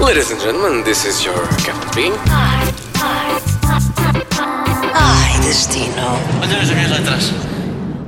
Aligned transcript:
Ladies 0.00 0.30
and 0.30 0.40
gentlemen, 0.40 0.84
this 0.84 1.04
is 1.04 1.24
your 1.24 1.46
Captain 1.58 1.90
Bean. 1.94 2.12
Ai, 4.94 5.40
destino. 5.42 6.16
Olha 6.40 6.58
as 6.60 6.70
minhas 6.70 6.90
letras. 6.90 7.55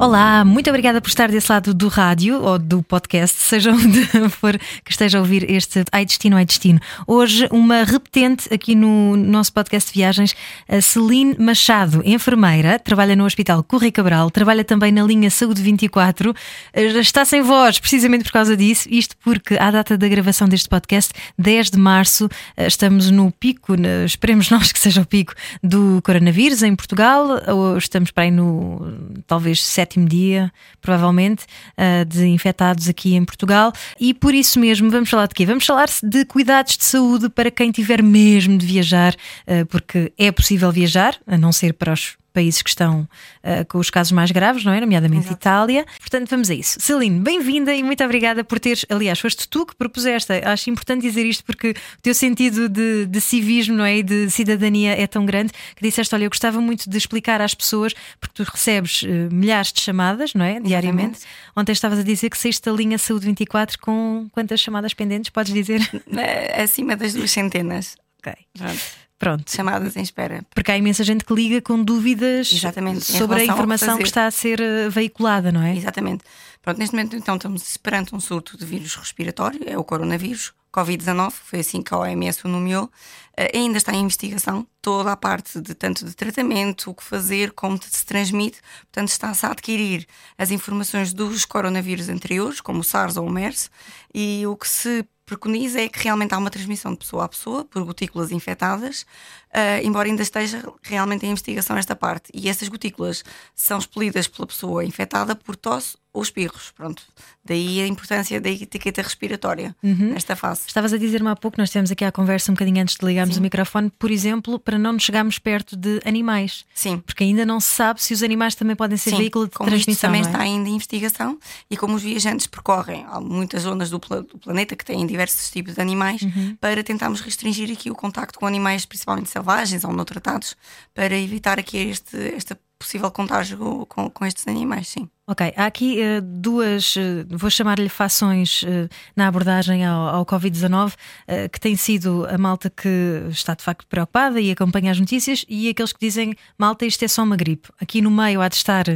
Olá, 0.01 0.45
muito 0.45 0.71
obrigada 0.71 1.01
por 1.01 1.09
estar 1.09 1.29
desse 1.29 1.51
lado 1.51 1.75
do 1.75 1.89
rádio 1.89 2.41
ou 2.41 2.57
do 2.57 2.85
podcast, 2.85 3.37
seja 3.37 3.73
onde 3.75 4.05
for 4.31 4.57
que 4.85 4.93
esteja 4.93 5.19
a 5.19 5.21
ouvir 5.21 5.51
este 5.51 5.85
Ai 5.91 6.07
Destino, 6.07 6.37
Ai 6.37 6.45
Destino. 6.45 6.79
Hoje, 7.05 7.49
uma 7.51 7.83
repetente 7.83 8.53
aqui 8.55 8.77
no 8.77 9.17
nosso 9.17 9.53
podcast 9.53 9.93
de 9.93 9.99
viagens, 9.99 10.37
a 10.69 10.81
Celine 10.81 11.35
Machado, 11.37 12.01
enfermeira, 12.05 12.79
trabalha 12.79 13.17
no 13.17 13.25
Hospital 13.25 13.65
Correia 13.65 13.91
Cabral, 13.91 14.31
trabalha 14.31 14.65
também 14.65 14.93
na 14.93 15.03
linha 15.03 15.31
Saúde 15.31 15.61
24, 15.63 16.33
eh, 16.75 16.85
está 17.01 17.25
sem 17.25 17.43
voz 17.43 17.81
precisamente 17.81 18.23
por 18.23 18.31
causa 18.31 18.57
disso, 18.57 18.87
isto 18.89 19.17
porque 19.25 19.57
à 19.57 19.69
data 19.69 19.99
da 19.99 20.07
gravação 20.07 20.49
deste 20.49 20.69
podcast, 20.69 21.13
10 21.37 21.73
de 21.73 21.79
março, 21.79 22.29
eh, 22.57 22.69
estamos 22.69 23.11
no 23.11 23.33
pico, 23.33 23.75
esperemos 24.07 24.49
nós 24.49 24.71
que 24.71 24.79
seja 24.79 25.01
o 25.01 25.07
pico 25.07 25.35
do 25.61 26.01
coronavírus 26.05 26.63
em 26.63 26.77
Portugal, 26.77 27.43
ou 27.49 27.77
estamos 27.77 28.13
para 28.13 28.23
aí 28.25 28.31
no 28.31 28.97
talvez 29.27 29.67
sétimo 29.89 30.07
dia, 30.07 30.53
provavelmente, 30.81 31.47
ah, 31.77 32.05
de 32.05 32.27
infectados 32.27 32.89
aqui 32.89 33.15
em 33.15 33.25
Portugal. 33.25 33.73
E 33.99 34.13
por 34.13 34.35
isso 34.35 34.61
mesmo, 34.61 34.91
vamos 34.91 35.09
falar 35.09 35.27
de 35.27 35.35
quê? 35.35 35.47
Vamos 35.47 35.65
falar 35.65 35.89
de 36.03 36.25
cuidados 36.27 36.77
de 36.77 36.85
saúde 36.85 37.29
para 37.29 37.51
quem 37.51 37.71
tiver 37.71 38.03
mesmo 38.03 38.59
de 38.59 38.67
viajar, 38.67 39.15
ah, 39.47 39.65
porque 39.69 40.13
é 40.19 40.31
possível 40.31 40.71
viajar, 40.71 41.17
a 41.27 41.39
não 41.39 41.53
ser 41.53 41.73
para 41.73 41.93
os 41.93 42.17
países 42.39 42.63
que 42.63 42.71
estão 42.71 43.09
ah, 43.43 43.65
com 43.65 43.79
os 43.79 43.91
casos 43.91 44.13
mais 44.13 44.31
graves, 44.31 44.65
não 44.65 44.73
é? 44.73 44.81
Nomeadamente 44.81 45.33
Itália. 45.33 45.85
Portanto, 45.99 46.31
vamos 46.31 46.49
a 46.49 46.55
isso. 46.55 46.79
Celine, 46.81 47.19
bem-vinda 47.19 47.75
e 47.75 47.83
muito 47.83 48.05
obrigada 48.05 48.45
por 48.45 48.61
teres. 48.61 48.87
Aliás, 48.89 49.19
foste 49.19 49.49
tu 49.49 49.67
que 49.67 49.75
propuseste. 49.75 50.33
Acho 50.45 50.71
importante 50.71 51.03
dizer 51.03 51.27
isto 51.27 51.45
porque 51.45 51.71
o 51.71 52.03
teu 52.03 52.15
sentido 52.15 52.69
de, 52.69 53.07
de 53.07 53.21
civismo 53.21 53.77
não 53.77 53.85
é? 53.85 53.99
e 53.99 54.03
de 54.05 54.31
cidadania 54.31 54.93
é 54.93 55.05
tão 55.09 55.27
grande 55.27 55.53
que 55.75 55.83
disseste: 55.83 56.15
Olha, 56.15 56.25
eu 56.25 56.31
gostava 56.31 56.61
muito 56.61 56.89
de 56.89 56.97
explicar 56.97 57.41
às 57.41 57.55
pessoas, 57.55 57.93
porque 58.21 58.45
tu 58.45 58.49
recebes 58.49 59.03
eh, 59.05 59.29
milhares 59.33 59.73
de 59.73 59.81
chamadas, 59.81 60.33
não 60.35 60.45
é? 60.45 60.61
Diariamente. 60.61 61.19
Ontem 61.57 61.73
estavas 61.73 61.99
a 61.99 62.05
dizer 62.05 62.31
que 62.31 62.39
saíste 62.39 62.71
da 62.71 62.73
linha 62.73 62.99
Saúde 62.99 63.27
24 63.27 63.81
com 63.81 64.29
quantas 64.31 64.61
chamadas 64.61 64.95
pendentes? 64.95 65.31
Podes 65.31 65.53
dizer? 65.53 65.81
Eh, 66.17 66.63
Acima 66.63 66.95
das 66.95 67.15
duas 67.15 67.33
centenas. 67.33 67.97
Ok. 68.21 68.33
Pronto. 68.57 69.08
Pronto. 69.19 69.51
Chamadas 69.51 69.97
em 69.97 70.03
espera. 70.03 70.43
Porque 70.55 70.71
há 70.71 70.79
imensa 70.79 71.03
gente 71.03 71.25
que 71.25 71.35
liga 71.35 71.61
com 71.61 71.83
dúvidas 71.83 72.53
Exatamente, 72.53 73.05
sobre 73.05 73.41
a 73.41 73.45
informação 73.45 73.99
que 73.99 74.05
está 74.05 74.27
a 74.27 74.31
ser 74.31 74.61
eh, 74.61 74.89
veiculada, 74.89 75.51
não 75.51 75.63
é? 75.63 75.77
Exatamente. 75.77 76.23
Pronto, 76.63 76.79
neste 76.79 76.95
momento 76.95 77.17
então 77.17 77.35
estamos 77.35 77.77
perante 77.79 78.15
um 78.15 78.21
surto 78.21 78.57
de 78.57 78.65
vírus 78.65 78.95
respiratório, 78.95 79.61
é 79.67 79.77
o 79.77 79.83
coronavírus, 79.83 80.53
Covid-19, 80.73 81.31
foi 81.31 81.61
assim 81.61 81.83
que 81.83 81.95
a 81.95 81.99
OMS 81.99 82.41
o 82.45 82.49
nomeou. 82.49 82.91
Eh, 83.37 83.57
ainda 83.57 83.79
está 83.79 83.93
em 83.93 84.03
investigação 84.03 84.67
toda 84.83 85.13
a 85.13 85.17
parte 85.17 85.61
de 85.61 85.75
tanto 85.75 86.05
de 86.05 86.15
tratamento, 86.15 86.91
o 86.91 86.95
que 86.95 87.05
fazer, 87.05 87.53
como 87.53 87.79
se 87.83 88.05
transmite. 88.05 88.61
Portanto, 88.83 89.09
está-se 89.09 89.47
a 89.47 89.51
adquirir 89.51 90.07
as 90.37 90.51
informações 90.51 91.13
dos 91.13 91.45
coronavírus 91.45 92.09
anteriores, 92.09 92.61
como 92.61 92.81
o 92.81 92.85
SARS 92.85 93.17
ou 93.17 93.27
o 93.27 93.31
MERS, 93.31 93.71
e 94.15 94.47
o 94.47 94.57
que 94.57 94.69
se 94.69 95.07
preconiza 95.29 95.81
é 95.81 95.89
que 95.89 96.03
realmente 96.03 96.35
há 96.35 96.39
uma 96.39 96.51
transmissão 96.51 96.93
de 96.93 96.99
pessoa 96.99 97.25
a 97.25 97.29
pessoa 97.29 97.65
por 97.65 97.85
gotículas 97.85 98.33
infectadas, 98.33 99.05
eh, 99.53 99.83
embora 99.85 100.09
ainda 100.09 100.23
esteja 100.23 100.65
realmente 100.83 101.27
em 101.27 101.31
investigação 101.31 101.77
esta 101.77 101.95
parte. 101.95 102.31
E 102.33 102.49
essas 102.49 102.69
gotículas 102.69 103.23
são 103.55 103.79
expelidas 103.79 104.27
pela 104.27 104.47
pessoa 104.47 104.85
infectada 104.85 105.37
por 105.37 105.55
tosse 105.55 105.99
ou 106.19 106.23
espirros. 106.23 106.73
Pronto. 106.77 107.03
Daí 107.45 107.81
a 107.81 107.87
importância 107.87 108.41
da 108.41 108.51
etiqueta 108.51 109.01
respiratória 109.01 109.75
Uhum. 109.83 110.13
nesta 110.13 110.37
fase. 110.37 110.63
Estavas 110.67 110.93
a 110.93 110.99
dizer-me 110.99 111.29
há 111.29 111.37
pouco, 111.37 111.57
nós 111.59 111.71
tivemos 111.71 111.91
aqui 111.91 112.05
a 112.05 112.13
conversa 112.13 112.51
um 112.51 112.55
bocadinho 112.55 112.83
antes 112.83 112.97
de 112.97 113.07
ligarmos 113.07 113.37
o 113.37 113.41
microfone, 113.41 113.91
por 113.99 114.11
exemplo, 114.11 114.59
para 114.59 114.79
não 114.79 114.93
nos 114.93 115.03
chegarmos 115.05 115.39
perto 115.39 115.77
de 115.77 116.01
animais. 116.05 116.65
Sim. 116.75 116.99
Porque 116.99 117.25
ainda 117.25 117.47
não 117.47 117.59
se 117.61 117.69
sabe 117.69 118.03
se 118.03 118.13
os 118.13 118.23
animais 118.23 118.55
também 118.55 118.77
podem 118.77 118.99
ser 118.99 119.11
Sim, 119.11 119.17
veículo 119.19 119.47
de 119.47 119.53
como 119.55 119.71
transmissão. 119.71 120.09
também 120.09 120.21
é? 120.23 120.25
está 120.25 120.41
ainda 120.41 120.69
em 120.69 120.75
investigação 120.75 121.39
e 121.71 121.77
como 121.77 121.95
os 121.95 122.03
viajantes 122.03 122.47
percorrem 122.47 123.07
muitas 123.23 123.63
zonas 123.63 123.89
do, 123.91 123.99
pla- 123.99 124.21
do 124.23 124.39
planeta 124.39 124.77
que 124.77 124.85
têm 124.85 125.07
diversos 125.07 125.51
tipos 125.51 125.75
de 125.75 125.81
animais, 125.81 126.21
Uhum. 126.23 126.57
para 126.61 126.83
tentarmos 126.83 127.21
restringir 127.21 127.71
aqui 127.71 127.91
o 127.91 127.95
contacto 127.95 128.39
com 128.39 128.47
animais, 128.47 128.85
principalmente 128.85 129.31
selvagens 129.31 129.85
ou 129.85 129.93
não 129.93 130.05
tratados, 130.05 130.57
para 130.95 131.17
evitar 131.17 131.59
aqui 131.59 131.77
este, 131.79 132.17
esta 132.35 132.59
possível 132.79 133.11
contágio 133.11 133.87
com, 133.89 134.09
com 134.11 134.25
estes 134.25 134.47
animais, 134.49 134.89
sim. 134.89 135.09
Ok, 135.31 135.53
há 135.59 135.67
aqui 135.67 136.01
eh, 136.01 136.23
duas, 136.23 136.95
eh, 136.97 137.27
vou 137.29 137.51
chamar-lhe 137.51 137.91
fações 137.91 138.65
eh, 138.67 138.89
na 139.15 139.29
abordagem 139.29 139.85
ao, 139.85 140.09
ao 140.09 140.25
Covid-19, 140.25 140.95
eh, 141.27 141.49
que 141.51 141.61
tem 141.61 141.77
sido 141.77 142.27
a 142.31 142.39
malta 142.39 142.71
que 142.71 143.25
está 143.29 143.53
de 143.53 143.63
facto 143.63 143.87
preocupada 143.87 144.41
e 144.41 144.51
acompanha 144.51 144.91
as 144.91 144.99
notícias, 144.99 145.45
e 145.47 145.69
aqueles 145.69 145.93
que 145.93 146.01
dizem, 146.01 146.35
malta, 146.57 146.87
isto 146.87 147.05
é 147.05 147.09
só 147.09 147.25
uma 147.25 147.37
gripe. 147.37 147.69
Aqui 147.79 148.01
no 148.01 148.11
meio 148.11 148.41
há 148.41 148.49
de 148.49 148.57
estar 148.57 148.87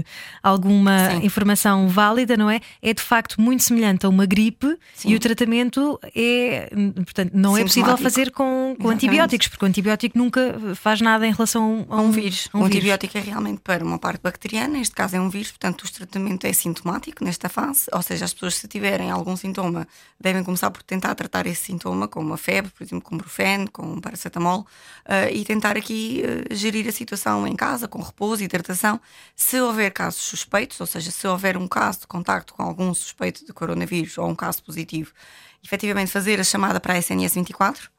alguma 0.43 1.11
Sim. 1.11 1.27
informação 1.27 1.87
válida, 1.87 2.35
não 2.35 2.49
é? 2.49 2.63
É 2.81 2.95
de 2.95 3.03
facto 3.03 3.39
muito 3.39 3.63
semelhante 3.63 4.07
a 4.07 4.09
uma 4.09 4.25
gripe 4.25 4.79
Sim. 4.95 5.11
e 5.11 5.15
o 5.15 5.21
tratamento 5.21 6.01
é, 6.17 6.71
portanto, 7.05 7.33
não 7.35 7.59
é 7.59 7.63
possível 7.63 7.95
fazer 7.99 8.31
com, 8.31 8.75
com 8.81 8.89
antibióticos, 8.89 9.49
porque 9.49 9.67
o 9.67 9.69
antibiótico 9.69 10.17
nunca 10.17 10.59
faz 10.77 11.03
nada 11.03 11.27
em 11.27 11.33
relação 11.33 11.87
a 11.91 11.97
a 11.97 12.01
um, 12.01 12.07
um 12.07 12.11
vírus. 12.11 12.49
a 12.55 12.59
o 12.59 12.65
antibiótico 12.65 13.19
é 13.19 13.21
realmente 13.21 13.61
para 13.61 13.85
uma 13.85 13.99
parte 13.99 14.23
bacteriana, 14.23 14.79
neste 14.79 14.95
caso 14.95 15.15
é 15.15 15.21
um 15.21 15.29
vírus, 15.29 15.51
portanto, 15.51 15.83
o 15.83 15.85
tratamento 16.23 16.47
é 16.47 16.53
sintomático 16.53 17.25
nesta 17.25 17.49
fase, 17.49 17.87
ou 17.93 18.03
seja, 18.03 18.25
as 18.25 18.33
pessoas, 18.33 18.55
se 18.55 18.69
tiverem 18.69 19.11
algum 19.11 19.37
sintoma, 19.37 19.87
devem 20.21 20.45
começar 20.45 20.71
por 20.71 20.83
tentar 20.83 21.15
tratar 21.15 21.47
esse 21.47 21.65
sintoma, 21.65 22.07
como 22.07 22.33
a 22.33 22.37
febre, 22.39 22.71
por 22.71 22.83
exemplo, 22.83 23.09
com 23.09 23.17
brufeno, 23.17 23.71
com 23.71 24.01
paracetamol, 24.01 24.67
eh, 25.05 25.33
e 25.33 25.45
tentar 25.45 25.77
aqui 25.77 26.23
eh, 26.23 26.55
gerir 26.55 26.89
a 26.89 26.93
situação 26.93 27.47
em 27.47 27.57
casa, 27.57 27.89
com 27.89 28.01
repouso 28.01 28.43
hidratação. 28.43 29.01
Se 29.35 29.61
houver 29.61 29.91
casos 29.93 30.23
suspeitos, 30.23 30.81
ou 30.81 30.87
seja, 30.87 31.11
se 31.11 31.27
houver 31.27 31.57
um 31.57 31.67
caso 31.69 32.01
de 32.01 32.07
contacto 32.07 32.55
com 32.55 32.63
algum 32.63 32.93
suspeito 32.95 33.45
de 33.45 33.53
coronavírus 33.53 34.19
ou 34.19 34.29
um 34.29 34.35
caso 34.35 34.63
positivo, 34.63 35.13
efetivamente 35.65 36.11
fazer 36.11 36.41
a 36.41 36.45
chamada 36.45 36.81
para 36.81 36.95
a 36.95 36.99
SNS 36.99 37.35
24 37.35 37.91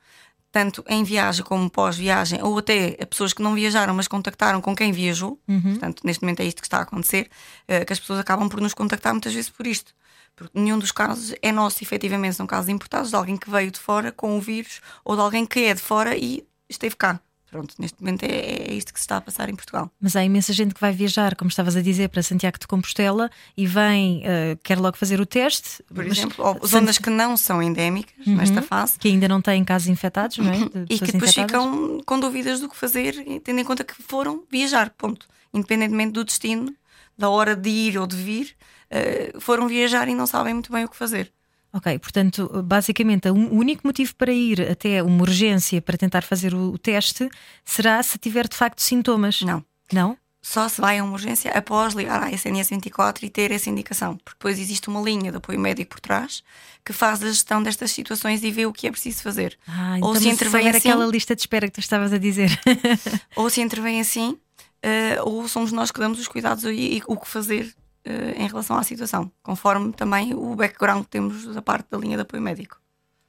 tanto 0.53 0.86
em 0.88 1.03
viagem 1.03 1.44
como 1.44 1.68
pós-viagem, 1.68 2.40
ou 2.44 2.59
até 2.59 2.96
a 3.02 3.08
pessoas 3.08 3.34
que 3.34 3.41
não 3.41 3.56
viajaram, 3.56 3.91
mas 3.96 4.08
contactaram 4.08 4.62
com 4.62 4.75
quem 4.75 4.91
viajou. 4.91 5.41
Portanto, 5.72 6.03
neste 6.06 6.22
momento 6.22 6.41
é 6.41 6.46
isto 6.46 6.62
que 6.62 6.68
está 6.68 6.78
a 6.78 6.81
acontecer, 6.84 7.28
eh, 7.68 7.84
que 7.84 7.91
as 7.91 8.00
pessoas 8.00 8.19
acabam 8.19 8.47
por 8.47 8.62
nos 8.62 8.75
contactar 8.75 9.12
muitas 9.14 9.34
vezes 9.34 9.50
por 9.50 9.66
isto. 9.66 9.96
Porque 10.36 10.58
nenhum 10.58 10.78
dos 10.78 10.91
casos 10.91 11.34
é 11.41 11.52
nosso, 11.52 11.84
efetivamente, 11.84 12.36
são 12.36 12.46
casos 12.46 12.69
importados 12.69 13.09
de 13.09 13.16
alguém 13.16 13.36
que 13.36 13.50
veio 13.50 13.72
de 13.72 13.80
fora 13.80 14.12
com 14.12 14.38
o 14.38 14.41
vírus 14.41 14.80
ou 15.03 15.16
de 15.16 15.24
alguém 15.24 15.44
que 15.44 15.59
é 15.62 15.74
de 15.74 15.81
fora 15.81 16.16
e 16.16 16.46
esteve 16.70 16.96
cá. 16.96 17.20
Pronto, 17.53 17.75
neste 17.78 18.02
momento 18.02 18.24
é, 18.24 18.30
é 18.68 18.74
isto 18.74 18.91
que 18.91 19.00
se 19.00 19.03
está 19.03 19.18
a 19.18 19.22
passar 19.22 19.47
em 19.47 19.56
Portugal. 19.56 19.91
Mas 20.02 20.16
há 20.16 20.24
imensa 20.25 20.52
gente 20.52 20.74
que 20.74 20.81
vai 20.81 20.91
viajar, 20.91 21.36
como 21.36 21.50
estavas 21.50 21.75
a 21.75 21.81
dizer, 21.84 22.09
para 22.09 22.24
Santiago 22.24 22.58
de 22.58 22.66
Compostela 22.66 23.30
e 23.56 23.68
vem, 23.68 24.24
eh, 24.25 24.58
quer 24.64 24.80
logo 24.80 24.97
fazer 24.97 25.22
o 25.22 25.25
teste. 25.28 25.84
Por 25.84 26.03
mas 26.03 26.18
exemplo, 26.18 26.44
ou 26.44 26.68
zonas 26.68 26.97
que 26.97 27.12
não 27.12 27.38
são 27.38 27.62
endémicas 27.62 28.25
nesta 28.25 28.64
fase 28.64 28.97
que 28.97 29.08
ainda 29.08 29.28
não 29.28 29.40
têm 29.40 29.64
casos 29.64 29.88
infectados, 29.88 30.40
não 30.40 30.52
é? 30.52 30.58
De 30.58 30.96
e 30.96 30.97
que 30.97 31.12
depois 31.12 31.30
infectadas. 31.30 31.46
ficam 31.46 32.02
com 32.03 32.19
dúvidas 32.19 32.59
do 32.59 32.68
que 32.68 32.75
fazer, 32.75 33.14
tendo 33.44 33.59
em 33.59 33.64
conta 33.64 33.84
que 33.84 33.94
foram 34.02 34.44
viajar, 34.50 34.90
ponto. 34.90 35.28
Independentemente 35.53 36.14
do 36.14 36.24
destino, 36.24 36.74
da 37.16 37.30
hora 37.30 37.56
de 37.56 37.70
ir 37.70 38.00
ou 38.00 38.08
de 38.08 38.16
vir, 38.16 38.56
eh, 38.90 39.31
foram 39.40 39.68
viajar 39.68 40.08
e 40.08 40.16
não 40.16 40.25
sabem 40.25 40.56
muito 40.56 40.72
bem 40.72 40.85
o 40.85 40.90
que 40.90 40.97
fazer. 40.97 41.31
Ok, 41.73 41.97
portanto, 41.97 42.47
basicamente, 42.63 43.28
o 43.29 43.34
único 43.34 43.81
motivo 43.85 44.16
para 44.16 44.31
ir 44.31 44.61
até 44.69 45.01
uma 45.01 45.23
urgência 45.23 45.81
para 45.81 45.97
tentar 45.97 46.22
fazer 46.22 46.53
o, 46.53 46.78
teste 46.78 47.28
será 47.66 48.01
se 48.03 48.19
tiver 48.19 48.47
de 48.47 48.56
facto 48.56 48.79
sintomas. 48.79 49.41
Não. 49.41 49.66
Não? 49.91 50.16
Só 50.39 50.67
se 50.69 50.79
vai 50.79 51.00
a 51.00 51.03
uma 51.03 51.13
urgência 51.13 51.50
após 51.51 51.94
ligar 51.94 52.22
à 52.22 52.29
SNS 52.29 52.69
24 52.69 53.25
e 53.25 53.29
ter 53.29 53.50
essa 53.50 53.69
indicação, 53.69 54.17
porque 54.17 54.38
depois 54.38 54.59
existe 54.59 54.88
uma 54.88 55.01
linha 55.01 55.31
de 55.31 55.38
apoio 55.38 55.59
médico 55.59 55.91
por 55.91 56.00
trás 56.00 56.44
que 56.85 56.93
faz 56.93 57.23
a 57.23 57.28
gestão 57.28 57.64
destas 57.64 57.91
situações 57.91 58.43
e 58.43 58.52
vê 58.52 58.66
o 58.66 58.73
que 58.73 58.85
é 58.85 58.91
preciso 58.91 59.23
fazer. 59.23 59.58
Ah, 59.66 59.93
ou 60.02 60.11
então 60.11 60.16
se 60.16 60.29
intervém 60.29 60.67
assim, 60.67 60.78
aquela 60.78 61.05
lista 61.08 61.34
de 61.34 61.41
espera 61.41 61.66
que 61.67 61.73
tu 61.73 61.79
estavas 61.79 62.14
a 62.14 62.17
dizer. 62.17 62.52
ou 63.35 63.49
se 63.49 63.61
intervém 63.61 64.02
assim, 64.02 64.37
eh, 64.84 65.17
ou 65.23 65.47
somos 65.47 65.72
nós 65.72 65.91
que 65.91 65.99
damos 65.99 66.19
os 66.19 66.28
cuidados 66.28 66.66
e, 66.66 66.97
e 66.97 67.03
o 67.08 67.16
que 67.17 67.28
fazer 67.28 67.73
eh, 68.05 68.35
em 68.38 68.47
relação 68.47 68.78
à 68.78 68.84
situação, 68.84 69.32
conforme 69.41 69.91
também 69.94 70.34
o 70.34 70.55
background 70.55 71.03
que 71.03 71.09
temos 71.09 71.46
da 71.46 71.61
parte 71.61 71.88
da 71.90 71.97
linha 71.97 72.17
de 72.17 72.22
apoio 72.23 72.41
médico. 72.41 72.82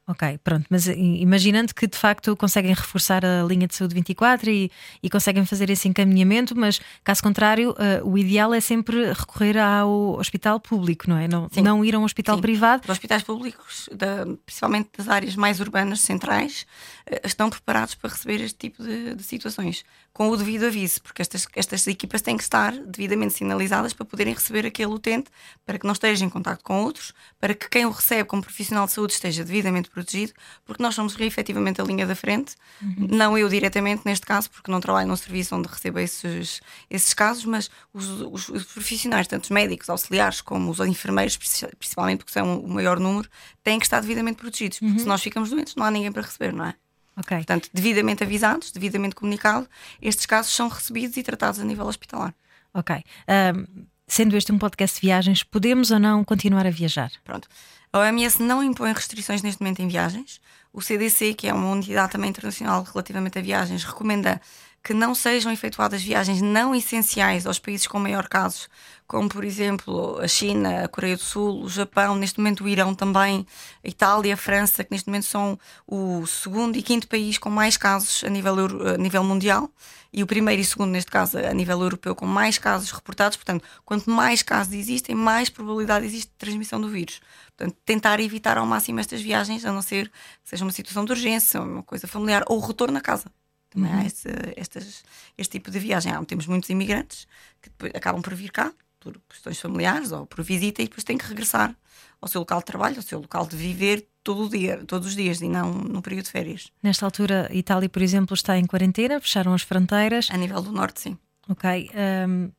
Ok, 0.06 0.38
pronto, 0.44 0.66
mas 0.68 0.86
imaginando 0.86 1.74
que 1.74 1.86
de 1.86 1.96
facto 1.96 2.36
conseguem 2.36 2.74
reforçar 2.74 3.24
a 3.24 3.42
linha 3.42 3.66
de 3.66 3.74
saúde 3.74 3.94
24 3.94 4.50
e, 4.50 4.70
e 5.02 5.08
conseguem 5.08 5.46
fazer 5.46 5.70
esse 5.70 5.88
encaminhamento, 5.88 6.54
mas 6.54 6.78
caso 7.02 7.22
contrário, 7.22 7.74
eh, 7.78 8.02
o 8.04 8.18
ideal 8.18 8.52
é 8.52 8.60
sempre 8.60 9.14
recorrer 9.14 9.56
ao 9.56 10.18
hospital 10.18 10.60
público, 10.60 11.08
não 11.08 11.16
é? 11.16 11.26
Não, 11.26 11.48
Sim. 11.50 11.62
não 11.62 11.82
ir 11.82 11.94
a 11.94 11.98
um 11.98 12.04
hospital 12.04 12.34
Sim. 12.36 12.42
privado. 12.42 12.82
Os 12.84 12.90
hospitais 12.90 13.22
públicos, 13.22 13.88
da- 13.96 14.26
principalmente 14.44 14.90
das 14.98 15.08
áreas 15.08 15.34
mais 15.36 15.58
urbanas 15.58 16.00
centrais, 16.02 16.66
eh, 17.06 17.22
estão 17.24 17.48
preparados 17.48 17.94
para 17.94 18.10
receber 18.10 18.42
este 18.42 18.58
tipo 18.58 18.82
de, 18.84 19.14
de 19.14 19.22
situações. 19.22 19.86
Com 20.14 20.30
o 20.30 20.36
devido 20.36 20.66
aviso, 20.66 21.02
porque 21.02 21.20
estas, 21.20 21.48
estas 21.56 21.88
equipas 21.88 22.22
têm 22.22 22.36
que 22.36 22.44
estar 22.44 22.72
devidamente 22.72 23.34
sinalizadas 23.34 23.92
para 23.92 24.06
poderem 24.06 24.32
receber 24.32 24.64
aquele 24.64 24.92
utente, 24.92 25.28
para 25.66 25.76
que 25.76 25.84
não 25.84 25.92
esteja 25.92 26.24
em 26.24 26.28
contato 26.30 26.62
com 26.62 26.84
outros, 26.84 27.12
para 27.40 27.52
que 27.52 27.68
quem 27.68 27.84
o 27.84 27.90
recebe 27.90 28.24
como 28.24 28.40
profissional 28.40 28.86
de 28.86 28.92
saúde 28.92 29.12
esteja 29.12 29.44
devidamente 29.44 29.90
protegido, 29.90 30.32
porque 30.64 30.80
nós 30.80 30.94
somos 30.94 31.18
efetivamente 31.18 31.80
a 31.80 31.84
linha 31.84 32.06
da 32.06 32.14
frente, 32.14 32.54
uhum. 32.80 33.08
não 33.10 33.36
eu 33.36 33.48
diretamente 33.48 34.02
neste 34.04 34.24
caso, 34.24 34.48
porque 34.50 34.70
não 34.70 34.80
trabalho 34.80 35.08
num 35.08 35.16
serviço 35.16 35.56
onde 35.56 35.66
recebo 35.66 35.98
esses, 35.98 36.60
esses 36.88 37.12
casos, 37.12 37.44
mas 37.44 37.68
os, 37.92 38.06
os, 38.20 38.48
os 38.50 38.64
profissionais, 38.66 39.26
tanto 39.26 39.44
os 39.44 39.50
médicos, 39.50 39.90
auxiliares, 39.90 40.40
como 40.40 40.70
os 40.70 40.78
enfermeiros, 40.78 41.36
principalmente 41.36 42.18
porque 42.18 42.32
são 42.32 42.60
o 42.60 42.68
maior 42.68 43.00
número, 43.00 43.28
têm 43.64 43.80
que 43.80 43.84
estar 43.84 43.98
devidamente 43.98 44.36
protegidos, 44.36 44.78
porque 44.78 44.92
uhum. 44.92 44.98
se 45.00 45.06
nós 45.06 45.20
ficamos 45.20 45.50
doentes 45.50 45.74
não 45.74 45.84
há 45.84 45.90
ninguém 45.90 46.12
para 46.12 46.22
receber, 46.22 46.52
não 46.52 46.66
é? 46.66 46.74
Okay. 47.16 47.38
Portanto, 47.38 47.68
devidamente 47.72 48.24
avisados, 48.24 48.72
devidamente 48.72 49.14
comunicado, 49.14 49.68
estes 50.02 50.26
casos 50.26 50.52
são 50.52 50.68
recebidos 50.68 51.16
e 51.16 51.22
tratados 51.22 51.60
a 51.60 51.64
nível 51.64 51.86
hospitalar. 51.86 52.34
Ok. 52.72 52.96
Um, 53.28 53.84
sendo 54.06 54.36
este 54.36 54.52
um 54.52 54.58
podcast 54.58 55.00
de 55.00 55.06
viagens, 55.06 55.42
podemos 55.42 55.90
ou 55.90 55.98
não 55.98 56.24
continuar 56.24 56.66
a 56.66 56.70
viajar? 56.70 57.10
Pronto. 57.22 57.48
A 57.92 58.00
OMS 58.00 58.42
não 58.42 58.62
impõe 58.62 58.92
restrições 58.92 59.42
neste 59.42 59.62
momento 59.62 59.80
em 59.80 59.86
viagens. 59.86 60.40
O 60.72 60.82
CDC, 60.82 61.34
que 61.34 61.46
é 61.46 61.54
uma 61.54 61.70
unidade 61.70 62.10
também 62.10 62.30
internacional 62.30 62.82
relativamente 62.82 63.38
a 63.38 63.42
viagens, 63.42 63.84
recomenda 63.84 64.40
que 64.84 64.92
não 64.92 65.14
sejam 65.14 65.50
efetuadas 65.50 66.02
viagens 66.02 66.42
não 66.42 66.74
essenciais 66.74 67.46
aos 67.46 67.58
países 67.58 67.86
com 67.86 67.98
maior 67.98 68.28
casos, 68.28 68.68
como 69.06 69.30
por 69.30 69.42
exemplo 69.42 70.18
a 70.20 70.28
China, 70.28 70.84
a 70.84 70.88
Coreia 70.88 71.16
do 71.16 71.22
Sul, 71.22 71.62
o 71.62 71.68
Japão, 71.70 72.14
neste 72.16 72.38
momento 72.38 72.64
o 72.64 72.68
Irão 72.68 72.94
também, 72.94 73.46
a 73.82 73.88
Itália, 73.88 74.34
a 74.34 74.36
França, 74.36 74.84
que 74.84 74.92
neste 74.92 75.08
momento 75.08 75.24
são 75.24 75.58
o 75.86 76.26
segundo 76.26 76.76
e 76.76 76.82
quinto 76.82 77.08
país 77.08 77.38
com 77.38 77.48
mais 77.48 77.78
casos 77.78 78.22
a 78.24 78.28
nível, 78.28 78.54
a 78.94 78.98
nível 78.98 79.24
mundial 79.24 79.70
e 80.12 80.22
o 80.22 80.26
primeiro 80.26 80.60
e 80.60 80.64
segundo, 80.64 80.90
neste 80.90 81.10
caso, 81.10 81.38
a 81.38 81.52
nível 81.54 81.80
europeu, 81.80 82.14
com 82.14 82.26
mais 82.26 82.58
casos 82.58 82.90
reportados. 82.92 83.36
Portanto, 83.36 83.64
quanto 83.84 84.10
mais 84.10 84.42
casos 84.42 84.74
existem, 84.74 85.14
mais 85.14 85.48
probabilidade 85.48 86.06
existe 86.06 86.28
de 86.28 86.36
transmissão 86.36 86.80
do 86.80 86.88
vírus. 86.88 87.20
Portanto, 87.56 87.76
tentar 87.84 88.20
evitar 88.20 88.58
ao 88.58 88.66
máximo 88.66 89.00
estas 89.00 89.20
viagens, 89.20 89.64
a 89.64 89.72
não 89.72 89.82
ser 89.82 90.08
que 90.42 90.50
seja 90.50 90.64
uma 90.64 90.72
situação 90.72 91.04
de 91.04 91.12
urgência, 91.12 91.60
uma 91.60 91.82
coisa 91.82 92.06
familiar 92.06 92.44
ou 92.46 92.60
retorno 92.60 92.98
a 92.98 93.00
casa. 93.00 93.30
Também 93.74 93.92
uhum. 93.92 93.98
há 93.98 94.06
este, 94.06 94.28
estas, 94.56 95.04
este 95.36 95.52
tipo 95.52 95.70
de 95.70 95.78
viagem. 95.78 96.12
Há, 96.12 96.24
temos 96.24 96.46
muitos 96.46 96.70
imigrantes 96.70 97.26
que 97.60 97.68
depois 97.68 97.92
acabam 97.94 98.22
por 98.22 98.34
vir 98.34 98.50
cá 98.50 98.72
por 99.04 99.20
questões 99.28 99.60
familiares 99.60 100.12
ou 100.12 100.24
por 100.24 100.42
visita 100.42 100.80
e 100.80 100.86
depois 100.86 101.04
têm 101.04 101.18
que 101.18 101.26
regressar 101.26 101.76
ao 102.20 102.26
seu 102.26 102.40
local 102.40 102.60
de 102.60 102.64
trabalho, 102.64 102.96
ao 102.96 103.02
seu 103.02 103.20
local 103.20 103.46
de 103.46 103.54
viver 103.54 104.08
todo 104.22 104.46
o 104.46 104.48
dia, 104.48 104.82
todos 104.86 105.08
os 105.08 105.14
dias 105.14 105.42
e 105.42 105.48
não 105.48 105.72
no 105.74 106.00
período 106.00 106.24
de 106.24 106.30
férias. 106.30 106.72
Nesta 106.82 107.04
altura, 107.04 107.50
Itália, 107.52 107.88
por 107.88 108.00
exemplo, 108.00 108.32
está 108.32 108.58
em 108.58 108.64
quarentena, 108.64 109.20
fecharam 109.20 109.52
as 109.52 109.60
fronteiras. 109.60 110.28
A 110.30 110.38
nível 110.38 110.62
do 110.62 110.72
norte, 110.72 111.02
sim. 111.02 111.18
Ok. 111.46 111.90
Um, 112.26 112.50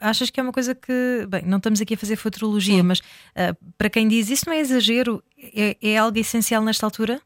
achas 0.00 0.30
que 0.30 0.38
é 0.38 0.42
uma 0.42 0.52
coisa 0.52 0.74
que. 0.74 1.26
Bem, 1.28 1.42
não 1.44 1.56
estamos 1.56 1.80
aqui 1.80 1.94
a 1.94 1.98
fazer 1.98 2.14
futurologia, 2.14 2.84
mas 2.84 3.00
uh, 3.00 3.56
para 3.76 3.90
quem 3.90 4.06
diz 4.06 4.30
isso 4.30 4.44
não 4.46 4.52
é 4.52 4.60
exagero, 4.60 5.22
é, 5.36 5.76
é 5.82 5.96
algo 5.96 6.16
essencial 6.18 6.62
nesta 6.62 6.86
altura? 6.86 7.20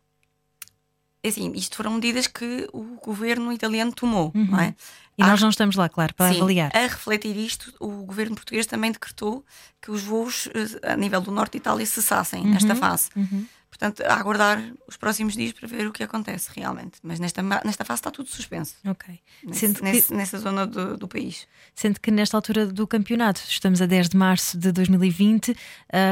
É 1.27 1.29
assim, 1.29 1.51
isto 1.57 1.77
foram 1.77 1.91
medidas 1.91 2.29
que 2.29 2.69
o 2.73 3.01
governo 3.05 3.53
italiano 3.53 3.93
tomou, 3.93 4.31
uhum. 4.33 4.47
não 4.47 4.61
é? 4.61 4.77
E 5.19 5.23
nós 5.23 5.43
não 5.43 5.49
estamos 5.49 5.75
lá, 5.75 5.89
claro, 5.89 6.15
para 6.15 6.31
sim, 6.31 6.37
avaliar. 6.37 6.71
A 6.73 6.83
refletir 6.83 7.37
isto, 7.37 7.75
o 7.81 8.05
governo 8.05 8.37
português 8.37 8.65
também 8.65 8.93
decretou 8.93 9.45
que 9.83 9.91
os 9.91 10.03
voos 10.03 10.49
eh, 10.55 10.93
a 10.93 10.97
nível 10.97 11.21
do 11.21 11.33
norte 11.33 11.53
de 11.53 11.59
Itália 11.59 11.85
cessassem 11.85 12.43
uhum. 12.43 12.51
nesta 12.51 12.77
fase. 12.77 13.09
Uhum. 13.17 13.45
Portanto, 13.69 14.03
a 14.03 14.15
aguardar 14.15 14.63
os 14.87 14.97
próximos 14.97 15.35
dias 15.35 15.53
para 15.53 15.67
ver 15.67 15.87
o 15.89 15.93
que 15.93 16.05
acontece 16.05 16.51
realmente. 16.55 16.99
Mas 17.03 17.19
nesta, 17.19 17.43
nesta 17.43 17.85
fase 17.85 17.99
está 17.99 18.11
tudo 18.11 18.29
suspenso. 18.29 18.77
Ok. 18.87 19.19
Nesse, 19.43 19.75
que, 19.75 19.83
nesse, 19.83 20.15
nessa 20.15 20.39
zona 20.39 20.65
do, 20.65 20.97
do, 20.97 21.09
país. 21.09 21.49
Sendo 21.75 21.99
que 21.99 22.11
nesta 22.13 22.37
altura 22.37 22.67
do 22.67 22.87
campeonato, 22.87 23.41
estamos 23.49 23.83
a 23.83 23.87
10 23.87 24.11
de 24.11 24.17
março 24.17 24.57
de 24.57 24.71
2020, 24.71 25.57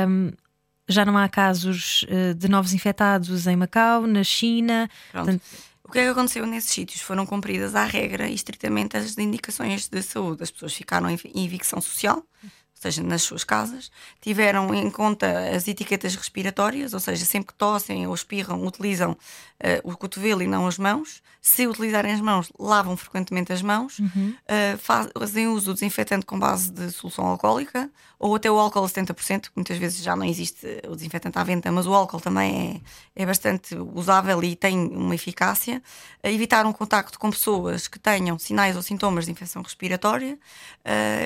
um, 0.08 0.32
já 0.88 1.04
não 1.04 1.16
há 1.16 1.28
casos 1.28 2.04
uh, 2.04 2.34
de 2.34 2.48
novos 2.48 2.72
infectados 2.72 3.46
em 3.46 3.56
Macau, 3.56 4.06
na 4.06 4.22
China. 4.22 4.88
Portanto, 5.12 5.42
o 5.82 5.92
que 5.92 5.98
é 5.98 6.04
que 6.04 6.08
aconteceu 6.08 6.46
nesses 6.46 6.70
sítios? 6.70 7.02
Foram 7.02 7.26
cumpridas 7.26 7.75
à 7.75 7.84
regra 7.84 8.28
e 8.28 8.34
estritamente 8.34 8.96
as 8.96 9.16
indicações 9.19 9.88
de 9.88 10.02
saúde. 10.02 10.42
As 10.42 10.50
pessoas 10.50 10.75
ficaram 10.75 11.08
em 11.10 11.44
evicção 11.44 11.81
social, 11.81 12.25
seja, 12.84 13.02
nas 13.02 13.22
suas 13.22 13.44
casas, 13.44 13.90
tiveram 14.20 14.75
em 14.75 14.90
conta 14.90 15.26
as 15.54 15.66
etiquetas 15.66 16.14
respiratórias, 16.14 16.92
ou 16.92 17.00
seja, 17.00 17.25
sempre 17.25 17.48
que 17.48 17.54
tossem 17.54 18.06
ou 18.06 18.14
espirram, 18.14 18.64
utilizam 18.66 19.12
uh, 19.12 19.90
o 19.90 19.96
cotovelo 19.96 20.42
e 20.42 20.46
não 20.46 20.66
as 20.66 20.78
mãos. 20.78 21.22
Se 21.40 21.66
utilizarem 21.66 22.12
as 22.12 22.20
mãos, 22.20 22.50
lavam 22.58 22.96
frequentemente 22.96 23.52
as 23.52 23.60
mãos, 23.60 23.98
uhum. 23.98 24.34
uh, 24.44 24.78
fazem 24.78 25.46
uso 25.48 25.66
do 25.66 25.75
desinfetante 25.75 26.25
com 26.25 26.38
base 26.38 26.70
de 26.70 26.90
solução 26.90 27.26
alcoólica 27.26 27.90
ou 28.19 28.34
até 28.34 28.50
o 28.50 28.58
álcool 28.58 28.84
a 28.84 28.88
70%, 28.88 29.50
muitas 29.54 29.76
vezes 29.76 30.02
já 30.02 30.16
não 30.16 30.25
existe 30.25 30.66
o 30.88 30.94
desinfetante 30.94 31.38
à 31.38 31.44
venda, 31.44 31.70
mas 31.70 31.87
o 31.87 31.92
álcool 31.92 32.20
também 32.20 32.82
é, 33.14 33.22
é 33.22 33.26
bastante 33.26 33.75
usável 33.94 34.42
e 34.42 34.56
tem 34.56 34.78
uma 34.78 35.14
eficácia. 35.14 35.82
Uh, 36.22 36.28
evitar 36.28 36.64
um 36.64 36.72
contacto 36.72 37.19
com 37.19 37.30
pessoas 37.30 37.88
que 37.88 37.98
tenham 37.98 38.38
sinais 38.38 38.76
ou 38.76 38.82
sintomas 38.82 39.26
de 39.26 39.32
infecção 39.32 39.62
respiratória. 39.62 40.38